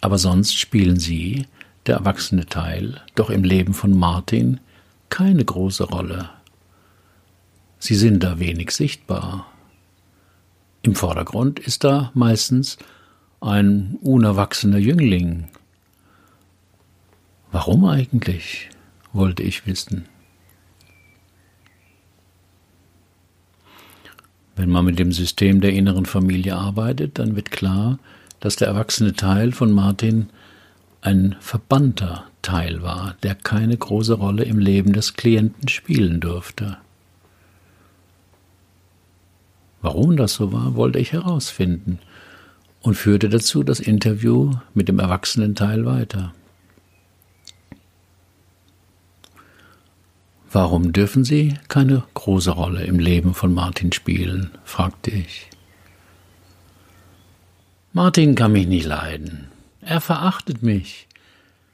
Aber 0.00 0.18
sonst 0.18 0.56
spielen 0.56 1.00
Sie, 1.00 1.46
der 1.86 1.96
erwachsene 1.96 2.46
Teil, 2.46 3.00
doch 3.14 3.30
im 3.30 3.44
Leben 3.44 3.74
von 3.74 3.96
Martin 3.96 4.60
keine 5.08 5.44
große 5.44 5.84
Rolle. 5.84 6.30
Sie 7.78 7.94
sind 7.94 8.22
da 8.22 8.38
wenig 8.38 8.70
sichtbar. 8.70 9.46
Im 10.86 10.94
Vordergrund 10.94 11.58
ist 11.58 11.82
da 11.82 12.12
meistens 12.14 12.78
ein 13.40 13.98
unerwachsener 14.02 14.78
Jüngling. 14.78 15.48
Warum 17.50 17.84
eigentlich, 17.86 18.70
wollte 19.12 19.42
ich 19.42 19.66
wissen. 19.66 20.04
Wenn 24.54 24.70
man 24.70 24.84
mit 24.84 25.00
dem 25.00 25.10
System 25.10 25.60
der 25.60 25.72
inneren 25.72 26.06
Familie 26.06 26.54
arbeitet, 26.54 27.18
dann 27.18 27.34
wird 27.34 27.50
klar, 27.50 27.98
dass 28.38 28.54
der 28.54 28.68
erwachsene 28.68 29.14
Teil 29.14 29.50
von 29.50 29.72
Martin 29.72 30.30
ein 31.00 31.34
verbannter 31.40 32.28
Teil 32.42 32.80
war, 32.82 33.16
der 33.24 33.34
keine 33.34 33.76
große 33.76 34.14
Rolle 34.14 34.44
im 34.44 34.60
Leben 34.60 34.92
des 34.92 35.14
Klienten 35.14 35.66
spielen 35.66 36.20
durfte. 36.20 36.78
Warum 39.86 40.16
das 40.16 40.34
so 40.34 40.52
war, 40.52 40.74
wollte 40.74 40.98
ich 40.98 41.12
herausfinden 41.12 42.00
und 42.80 42.96
führte 42.96 43.28
dazu 43.28 43.62
das 43.62 43.78
Interview 43.78 44.54
mit 44.74 44.88
dem 44.88 44.98
Erwachsenenteil 44.98 45.86
weiter. 45.86 46.34
Warum 50.50 50.92
dürfen 50.92 51.22
Sie 51.22 51.54
keine 51.68 52.02
große 52.14 52.50
Rolle 52.50 52.82
im 52.82 52.98
Leben 52.98 53.32
von 53.32 53.54
Martin 53.54 53.92
spielen? 53.92 54.50
fragte 54.64 55.12
ich. 55.12 55.48
Martin 57.92 58.34
kann 58.34 58.50
mich 58.50 58.66
nicht 58.66 58.86
leiden. 58.86 59.46
Er 59.82 60.00
verachtet 60.00 60.64
mich. 60.64 61.06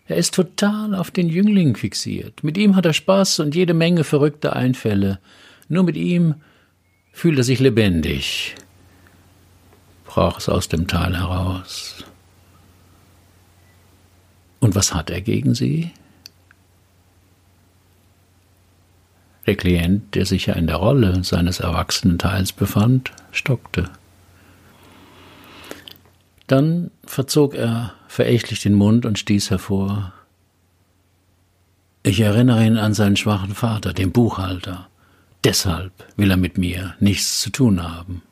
Er 0.07 0.17
ist 0.17 0.35
total 0.35 0.95
auf 0.95 1.11
den 1.11 1.31
Jüngling 1.31 1.77
fixiert. 1.77 2.45
Mit 2.45 2.59
ihm 2.59 2.77
hat 2.77 2.85
er 2.85 2.93
Spaß 2.93 3.39
und 3.39 3.55
jede 3.55 3.73
Menge 3.73 4.05
verrückte 4.05 4.55
Einfälle. 4.55 5.19
Nur 5.71 5.85
mit 5.85 5.97
ihm 5.97 6.35
fühlt 7.13 7.39
er 7.39 7.45
sich 7.45 7.61
lebendig, 7.61 8.55
brach 10.05 10.39
es 10.39 10.49
aus 10.49 10.69
dem 10.69 10.89
Tal 10.89 11.17
heraus. 11.17 12.05
Und 14.61 14.75
was 14.75 14.95
hat 14.95 15.11
er 15.11 15.21
gegen 15.21 15.55
sie? 15.55 15.93
Der 19.47 19.57
Klient, 19.57 20.15
der 20.15 20.25
sich 20.25 20.47
ja 20.47 20.55
in 20.55 20.69
der 20.69 20.77
Rolle 20.77 21.25
seines 21.25 21.61
erwachsenen 21.61 22.19
Teils 22.19 22.53
befand, 22.53 23.13
stockte. 23.33 23.91
Dann 26.47 26.91
verzog 27.05 27.55
er 27.55 27.95
verächtlich 28.07 28.61
den 28.61 28.75
Mund 28.75 29.05
und 29.05 29.19
stieß 29.19 29.51
hervor. 29.51 30.13
Ich 32.05 32.21
erinnere 32.21 32.65
ihn 32.65 32.77
an 32.77 32.95
seinen 32.95 33.17
schwachen 33.17 33.55
Vater, 33.55 33.93
den 33.93 34.13
Buchhalter. 34.13 34.89
Deshalb 35.45 35.93
will 36.17 36.31
er 36.31 36.37
mit 36.37 36.57
mir 36.57 36.95
nichts 37.01 37.41
zu 37.41 37.51
tun 37.51 37.83
haben. 37.83 38.23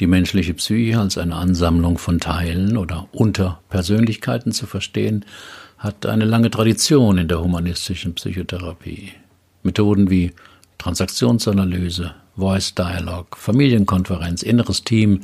Die 0.00 0.06
menschliche 0.06 0.54
Psyche 0.54 1.00
als 1.00 1.18
eine 1.18 1.34
Ansammlung 1.34 1.98
von 1.98 2.20
Teilen 2.20 2.76
oder 2.76 3.08
Unterpersönlichkeiten 3.12 4.52
zu 4.52 4.66
verstehen, 4.66 5.24
hat 5.76 6.06
eine 6.06 6.24
lange 6.24 6.50
Tradition 6.50 7.18
in 7.18 7.28
der 7.28 7.40
humanistischen 7.40 8.14
Psychotherapie. 8.14 9.12
Methoden 9.62 10.10
wie 10.10 10.32
Transaktionsanalyse, 10.78 12.14
Voice 12.36 12.74
Dialogue, 12.74 13.36
Familienkonferenz, 13.36 14.42
inneres 14.42 14.84
Team 14.84 15.22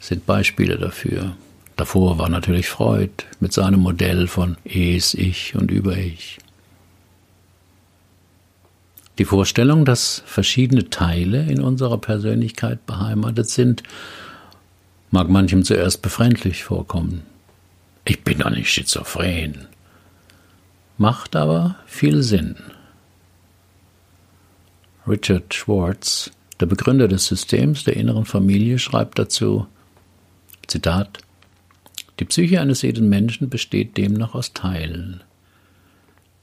sind 0.00 0.26
Beispiele 0.26 0.76
dafür. 0.76 1.34
Davor 1.78 2.18
war 2.18 2.28
natürlich 2.28 2.68
Freud 2.68 3.12
mit 3.38 3.52
seinem 3.52 3.78
Modell 3.78 4.26
von 4.26 4.56
Es, 4.64 5.14
Ich 5.14 5.54
und 5.54 5.70
Über-Ich. 5.70 6.38
Die 9.18 9.24
Vorstellung, 9.24 9.84
dass 9.84 10.24
verschiedene 10.26 10.90
Teile 10.90 11.44
in 11.44 11.60
unserer 11.60 11.98
Persönlichkeit 11.98 12.84
beheimatet 12.84 13.48
sind, 13.48 13.84
mag 15.12 15.28
manchem 15.28 15.62
zuerst 15.62 16.02
befremdlich 16.02 16.64
vorkommen. 16.64 17.22
Ich 18.04 18.24
bin 18.24 18.40
doch 18.40 18.50
nicht 18.50 18.72
schizophren. 18.72 19.68
Macht 20.96 21.36
aber 21.36 21.76
viel 21.86 22.24
Sinn. 22.24 22.56
Richard 25.06 25.54
Schwartz, 25.54 26.32
der 26.58 26.66
Begründer 26.66 27.06
des 27.06 27.26
Systems 27.26 27.84
der 27.84 27.96
inneren 27.96 28.24
Familie, 28.24 28.80
schreibt 28.80 29.20
dazu, 29.20 29.68
Zitat, 30.66 31.20
die 32.18 32.24
Psyche 32.24 32.60
eines 32.60 32.82
jeden 32.82 33.08
Menschen 33.08 33.48
besteht 33.48 33.96
demnach 33.96 34.34
aus 34.34 34.52
Teilen. 34.52 35.22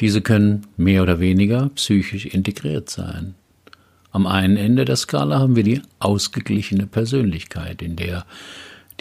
Diese 0.02 0.22
können 0.22 0.68
mehr 0.78 1.04
oder 1.04 1.20
weniger 1.20 1.70
psychisch 1.76 2.26
integriert 2.26 2.90
sein. 2.90 3.36
Am 4.12 4.28
einen 4.28 4.58
Ende 4.58 4.86
der 4.86 4.96
Skala 4.96 5.40
haben 5.40 5.56
wir 5.56 5.64
die 5.64 5.82
ausgeglichene 6.00 6.88
Persönlichkeit, 6.88 7.82
in 7.82 7.96
der 7.96 8.26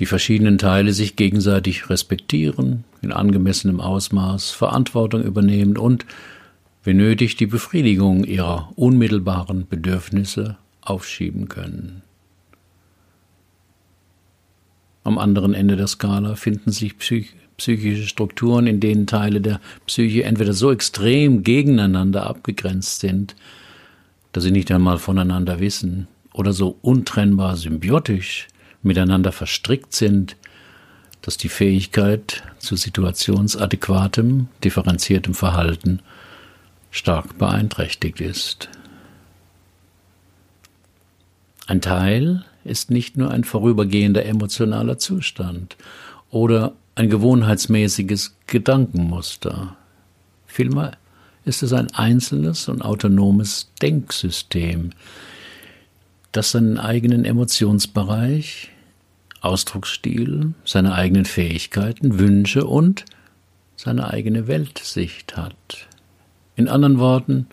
die 0.00 0.06
verschiedenen 0.06 0.58
Teile 0.58 0.92
sich 0.92 1.14
gegenseitig 1.14 1.88
respektieren, 1.88 2.84
in 3.00 3.12
angemessenem 3.12 3.80
Ausmaß 3.80 4.50
Verantwortung 4.50 5.22
übernehmen 5.22 5.76
und, 5.76 6.04
wenn 6.82 6.96
nötig, 6.96 7.36
die 7.36 7.46
Befriedigung 7.46 8.24
ihrer 8.24 8.72
unmittelbaren 8.76 9.68
Bedürfnisse 9.68 10.56
aufschieben 10.80 11.48
können. 11.48 12.02
Am 15.04 15.18
anderen 15.18 15.54
Ende 15.54 15.76
der 15.76 15.86
Skala 15.86 16.34
finden 16.34 16.72
sich 16.72 16.98
psych 16.98 17.34
psychische 17.56 18.08
Strukturen, 18.08 18.66
in 18.66 18.80
denen 18.80 19.06
Teile 19.06 19.40
der 19.40 19.60
Psyche 19.86 20.24
entweder 20.24 20.54
so 20.54 20.72
extrem 20.72 21.44
gegeneinander 21.44 22.26
abgegrenzt 22.26 22.98
sind, 22.98 23.36
dass 24.32 24.42
sie 24.42 24.50
nicht 24.50 24.72
einmal 24.72 24.98
voneinander 24.98 25.60
wissen, 25.60 26.08
oder 26.32 26.52
so 26.52 26.76
untrennbar 26.82 27.56
symbiotisch 27.56 28.48
miteinander 28.82 29.30
verstrickt 29.30 29.94
sind, 29.94 30.36
dass 31.22 31.36
die 31.36 31.48
Fähigkeit 31.48 32.42
zu 32.58 32.74
situationsadäquatem, 32.74 34.48
differenziertem 34.64 35.32
Verhalten 35.32 36.00
stark 36.90 37.38
beeinträchtigt 37.38 38.20
ist. 38.20 38.68
Ein 41.66 41.80
Teil 41.80 42.44
ist 42.64 42.90
nicht 42.90 43.16
nur 43.16 43.30
ein 43.30 43.44
vorübergehender 43.44 44.24
emotionaler 44.24 44.98
Zustand 44.98 45.76
oder 46.30 46.72
ein 46.94 47.10
gewohnheitsmäßiges 47.10 48.36
Gedankenmuster. 48.46 49.76
Vielmehr 50.46 50.96
ist 51.44 51.62
es 51.62 51.72
ein 51.72 51.92
einzelnes 51.94 52.68
und 52.68 52.82
autonomes 52.82 53.70
Denksystem, 53.82 54.90
das 56.32 56.52
seinen 56.52 56.78
eigenen 56.78 57.24
Emotionsbereich, 57.24 58.70
Ausdrucksstil, 59.40 60.54
seine 60.64 60.94
eigenen 60.94 61.26
Fähigkeiten, 61.26 62.18
Wünsche 62.18 62.64
und 62.64 63.04
seine 63.76 64.10
eigene 64.10 64.46
Weltsicht 64.46 65.36
hat. 65.36 65.88
In 66.56 66.68
anderen 66.68 66.98
Worten, 66.98 67.46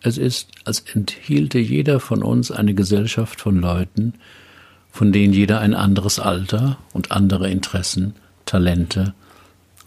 es 0.00 0.16
ist, 0.16 0.50
als 0.64 0.80
enthielte 0.80 1.58
jeder 1.58 2.00
von 2.00 2.22
uns 2.22 2.50
eine 2.50 2.74
Gesellschaft 2.74 3.40
von 3.40 3.60
Leuten, 3.60 4.14
von 4.94 5.10
denen 5.10 5.32
jeder 5.32 5.58
ein 5.58 5.74
anderes 5.74 6.20
Alter 6.20 6.78
und 6.92 7.10
andere 7.10 7.50
Interessen, 7.50 8.14
Talente 8.46 9.12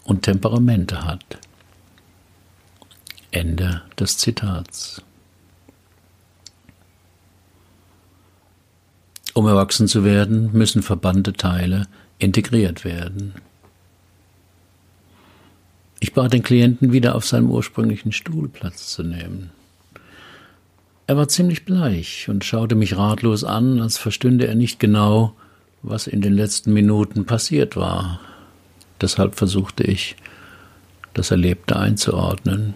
und 0.04 0.24
Temperamente 0.24 1.06
hat. 1.06 1.38
Ende 3.30 3.80
des 3.98 4.18
Zitats. 4.18 5.00
Um 9.32 9.46
erwachsen 9.46 9.88
zu 9.88 10.04
werden, 10.04 10.52
müssen 10.52 10.82
verbannte 10.82 11.32
Teile 11.32 11.86
integriert 12.18 12.84
werden. 12.84 13.32
Ich 16.00 16.12
bat 16.12 16.34
den 16.34 16.42
Klienten 16.42 16.92
wieder 16.92 17.14
auf 17.14 17.24
seinem 17.24 17.50
ursprünglichen 17.50 18.12
Stuhl 18.12 18.50
Platz 18.50 18.88
zu 18.88 19.02
nehmen. 19.02 19.52
Er 21.08 21.16
war 21.16 21.26
ziemlich 21.26 21.64
bleich 21.64 22.28
und 22.28 22.44
schaute 22.44 22.74
mich 22.74 22.98
ratlos 22.98 23.42
an, 23.42 23.80
als 23.80 23.96
verstünde 23.96 24.46
er 24.46 24.54
nicht 24.54 24.78
genau, 24.78 25.34
was 25.82 26.06
in 26.06 26.20
den 26.20 26.34
letzten 26.34 26.74
Minuten 26.74 27.24
passiert 27.24 27.76
war. 27.76 28.20
Deshalb 29.00 29.36
versuchte 29.36 29.84
ich, 29.84 30.16
das 31.14 31.30
Erlebte 31.30 31.78
einzuordnen. 31.78 32.74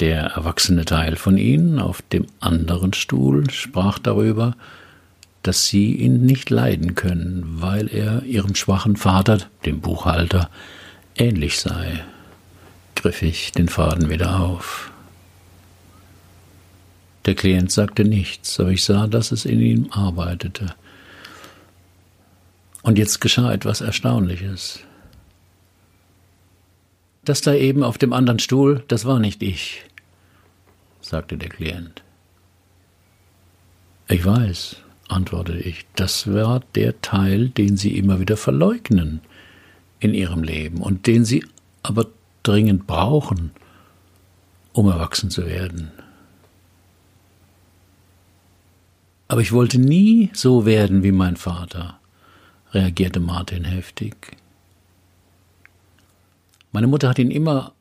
Der 0.00 0.20
erwachsene 0.24 0.84
Teil 0.84 1.16
von 1.16 1.38
ihnen 1.38 1.78
auf 1.78 2.02
dem 2.02 2.26
anderen 2.40 2.92
Stuhl 2.92 3.48
sprach 3.50 3.98
darüber, 3.98 4.54
dass 5.42 5.66
sie 5.66 5.94
ihn 5.94 6.26
nicht 6.26 6.50
leiden 6.50 6.94
können, 6.94 7.42
weil 7.46 7.88
er 7.88 8.22
ihrem 8.24 8.54
schwachen 8.54 8.96
Vater, 8.96 9.38
dem 9.64 9.80
Buchhalter, 9.80 10.50
ähnlich 11.16 11.58
sei. 11.58 12.04
Griff 13.04 13.20
ich 13.20 13.52
den 13.52 13.68
Faden 13.68 14.08
wieder 14.08 14.40
auf. 14.40 14.90
Der 17.26 17.34
Klient 17.34 17.70
sagte 17.70 18.02
nichts, 18.02 18.58
aber 18.58 18.70
ich 18.70 18.82
sah, 18.82 19.06
dass 19.08 19.30
es 19.30 19.44
in 19.44 19.60
ihm 19.60 19.88
arbeitete. 19.90 20.74
Und 22.82 22.96
jetzt 22.96 23.20
geschah 23.20 23.52
etwas 23.52 23.82
Erstaunliches. 23.82 24.80
Das 27.26 27.42
da 27.42 27.52
eben 27.52 27.82
auf 27.82 27.98
dem 27.98 28.14
anderen 28.14 28.38
Stuhl, 28.38 28.82
das 28.88 29.04
war 29.04 29.18
nicht 29.18 29.42
ich, 29.42 29.82
sagte 31.02 31.36
der 31.36 31.50
Klient. 31.50 32.02
Ich 34.08 34.24
weiß, 34.24 34.76
antwortete 35.08 35.58
ich, 35.58 35.84
das 35.94 36.32
war 36.32 36.62
der 36.74 37.02
Teil, 37.02 37.50
den 37.50 37.76
Sie 37.76 37.98
immer 37.98 38.18
wieder 38.18 38.38
verleugnen 38.38 39.20
in 40.00 40.14
Ihrem 40.14 40.42
Leben 40.42 40.78
und 40.78 41.06
den 41.06 41.26
Sie 41.26 41.44
aber 41.82 42.06
dringend 42.44 42.86
brauchen, 42.86 43.50
um 44.72 44.88
erwachsen 44.88 45.30
zu 45.30 45.46
werden. 45.46 45.90
Aber 49.26 49.40
ich 49.40 49.52
wollte 49.52 49.80
nie 49.80 50.30
so 50.32 50.64
werden 50.64 51.02
wie 51.02 51.12
mein 51.12 51.36
Vater, 51.36 51.98
reagierte 52.72 53.20
Martin 53.20 53.64
heftig. 53.64 54.36
Meine 56.70 56.86
Mutter 56.86 57.08
hat 57.08 57.18
ihn 57.18 57.30
immer 57.30 57.72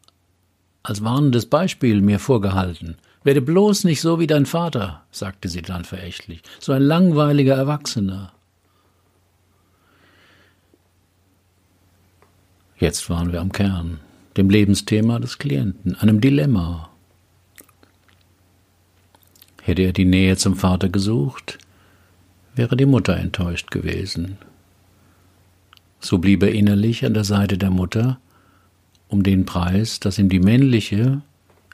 als 0.83 1.03
warnendes 1.03 1.45
Beispiel 1.45 2.01
mir 2.01 2.19
vorgehalten. 2.19 2.97
Werde 3.23 3.41
bloß 3.41 3.85
nicht 3.85 4.01
so 4.01 4.19
wie 4.19 4.27
dein 4.27 4.45
Vater, 4.45 5.03
sagte 5.11 5.47
sie 5.47 5.61
dann 5.61 5.85
verächtlich, 5.85 6.41
so 6.59 6.73
ein 6.73 6.81
langweiliger 6.81 7.55
Erwachsener. 7.55 8.33
Jetzt 12.77 13.09
waren 13.09 13.31
wir 13.31 13.39
am 13.39 13.51
Kern, 13.51 13.99
dem 14.37 14.49
Lebensthema 14.49 15.19
des 15.19 15.37
Klienten, 15.37 15.95
einem 15.95 16.21
Dilemma. 16.21 16.89
Hätte 19.61 19.83
er 19.83 19.93
die 19.93 20.05
Nähe 20.05 20.37
zum 20.37 20.55
Vater 20.55 20.89
gesucht, 20.89 21.59
wäre 22.55 22.75
die 22.75 22.85
Mutter 22.85 23.15
enttäuscht 23.17 23.71
gewesen. 23.71 24.37
So 25.99 26.17
blieb 26.17 26.43
er 26.43 26.51
innerlich 26.51 27.05
an 27.05 27.13
der 27.13 27.23
Seite 27.23 27.57
der 27.57 27.69
Mutter, 27.69 28.19
um 29.07 29.23
den 29.23 29.45
Preis, 29.45 29.99
dass 29.99 30.19
ihm 30.19 30.29
die 30.29 30.39
männliche, 30.39 31.21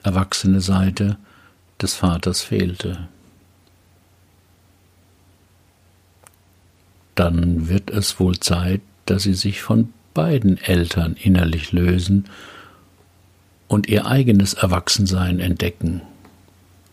erwachsene 0.03 0.61
Seite 0.61 1.17
des 1.81 1.95
Vaters 1.95 2.41
fehlte. 2.41 3.07
Dann 7.15 7.67
wird 7.67 7.89
es 7.89 8.19
wohl 8.19 8.39
Zeit, 8.39 8.81
dass 9.05 9.23
sie 9.23 9.33
sich 9.33 9.61
von 9.61 9.93
beiden 10.13 10.57
Eltern 10.57 11.15
innerlich 11.15 11.71
lösen 11.71 12.25
und 13.67 13.87
ihr 13.87 14.05
eigenes 14.05 14.53
Erwachsensein 14.53 15.39
entdecken, 15.39 16.01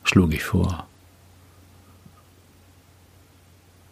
schlug 0.05 0.35
ich 0.35 0.45
vor. 0.45 0.87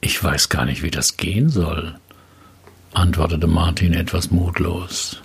Ich 0.01 0.23
weiß 0.23 0.51
gar 0.51 0.67
nicht, 0.67 0.83
wie 0.83 0.91
das 0.91 1.17
gehen 1.17 1.49
soll, 1.49 1.95
antwortete 2.93 3.47
Martin 3.47 3.95
etwas 3.95 4.31
mutlos. 4.31 5.23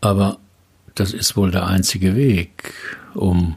Aber 0.00 0.38
das 0.94 1.12
ist 1.12 1.36
wohl 1.36 1.50
der 1.50 1.66
einzige 1.66 2.14
Weg, 2.16 2.74
um 3.14 3.56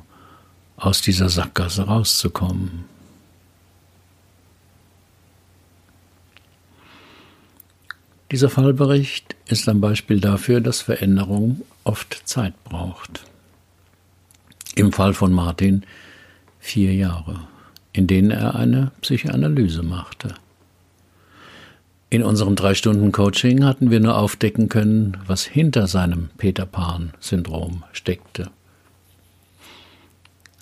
aus 0.78 1.02
dieser 1.02 1.30
Sackgasse 1.30 1.84
rauszukommen. 1.84 2.86
Dieser 8.32 8.50
Fallbericht 8.50 9.36
ist 9.46 9.68
ein 9.68 9.82
Beispiel 9.82 10.22
dafür, 10.22 10.62
dass 10.62 10.80
Veränderung 10.80 11.64
oft 11.84 12.22
Zeit 12.24 12.54
braucht. 12.64 13.26
Im 14.76 14.94
Fall 14.94 15.14
von 15.14 15.34
Martin 15.34 15.84
vier 16.58 16.94
Jahre, 16.94 17.42
in 17.92 18.08
denen 18.08 18.32
er 18.32 18.56
eine 18.56 18.92
Psychoanalyse 19.02 19.84
machte. 19.84 20.34
In 22.10 22.24
unserem 22.24 22.56
drei 22.56 22.74
Stunden 22.74 23.12
Coaching 23.12 23.66
hatten 23.66 23.92
wir 23.92 24.00
nur 24.00 24.18
aufdecken 24.18 24.70
können, 24.70 25.18
was 25.28 25.44
hinter 25.44 25.88
seinem 25.88 26.30
Peter 26.38 26.66
Pan-Syndrom 26.66 27.84
steckte. 27.92 28.50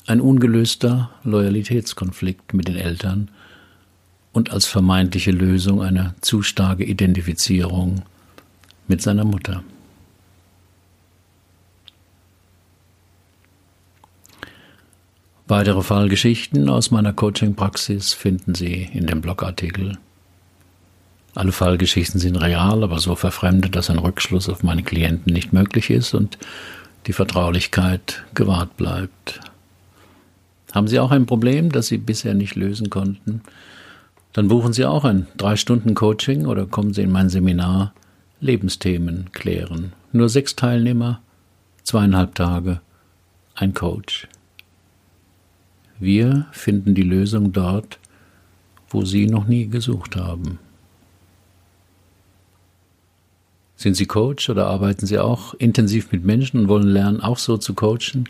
Ein 0.08 0.22
ungelöster 0.22 1.12
Loyalitätskonflikt 1.24 2.56
mit 2.56 2.68
den 2.68 2.78
Eltern 2.78 3.30
und 4.32 4.52
als 4.52 4.66
vermeintliche 4.66 5.32
Lösung 5.32 5.82
eine 5.82 6.16
zu 6.22 6.42
starke 6.42 6.84
Identifizierung 6.84 8.04
mit 8.88 9.02
seiner 9.02 9.26
Mutter. 9.26 9.64
Weitere 15.48 15.82
Fallgeschichten 15.82 16.70
aus 16.70 16.92
meiner 16.92 17.12
Coaching-Praxis 17.12 18.14
finden 18.14 18.54
Sie 18.54 18.88
in 18.94 19.08
dem 19.08 19.22
Blogartikel 19.22 19.98
Alle 21.34 21.52
Fallgeschichten 21.52 22.20
sind 22.20 22.36
real, 22.36 22.84
aber 22.84 23.00
so 23.00 23.16
verfremdet, 23.16 23.76
dass 23.76 23.90
ein 23.90 23.98
Rückschluss 23.98 24.48
auf 24.48 24.62
meine 24.62 24.84
Klienten 24.84 25.34
nicht 25.34 25.52
möglich 25.52 25.90
ist 25.90 26.14
und 26.14 26.38
die 27.08 27.14
Vertraulichkeit 27.14 28.24
gewahrt 28.36 28.78
bleibt. 28.78 29.40
Haben 30.72 30.88
Sie 30.88 31.00
auch 31.00 31.10
ein 31.10 31.26
Problem, 31.26 31.72
das 31.72 31.88
Sie 31.88 31.98
bisher 31.98 32.36
nicht 32.36 32.56
lösen 32.56 32.92
konnten? 32.92 33.42
Dann 34.40 34.48
buchen 34.48 34.72
Sie 34.72 34.86
auch 34.86 35.04
ein 35.04 35.28
drei 35.36 35.58
Stunden 35.58 35.96
Coaching 35.96 36.46
oder 36.46 36.66
kommen 36.66 36.94
Sie 36.94 37.02
in 37.02 37.12
mein 37.12 37.28
Seminar 37.28 37.94
Lebensthemen 38.40 39.34
klären. 39.34 39.92
Nur 40.14 40.30
sechs 40.30 40.56
Teilnehmer, 40.56 41.20
zweieinhalb 41.84 42.36
Tage, 42.36 42.80
ein 43.54 43.74
Coach. 43.74 44.30
Wir 46.00 46.48
finden 46.54 46.96
die 46.96 47.04
Lösung 47.04 47.52
dort, 47.52 48.00
wo 48.88 49.04
Sie 49.04 49.28
noch 49.28 49.46
nie 49.46 49.68
gesucht 49.68 50.16
haben. 50.16 50.58
Sind 53.76 53.98
Sie 53.98 54.06
Coach 54.06 54.50
oder 54.50 54.68
arbeiten 54.68 55.06
Sie 55.06 55.20
auch 55.20 55.54
intensiv 55.56 56.14
mit 56.14 56.24
Menschen 56.24 56.62
und 56.62 56.68
wollen 56.70 56.88
lernen, 56.88 57.20
auch 57.20 57.40
so 57.40 57.58
zu 57.58 57.74
coachen? 57.74 58.24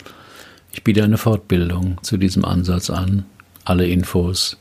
Ich 0.72 0.84
biete 0.84 1.04
eine 1.04 1.20
Fortbildung 1.20 2.00
zu 2.02 2.18
diesem 2.18 2.46
Ansatz 2.46 2.90
an. 2.90 3.26
Alle 3.64 3.86
Infos 3.86 4.58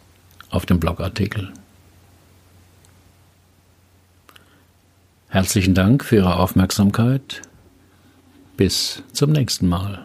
auf 0.51 0.67
dem 0.67 0.81
Blogartikel. 0.81 1.53
Herzlichen 5.29 5.75
Dank 5.75 6.05
für 6.05 6.17
Ihre 6.17 6.37
Aufmerksamkeit. 6.37 7.43
Bis 8.57 9.03
zum 9.13 9.33
nächsten 9.33 9.69
Mal. 9.69 10.05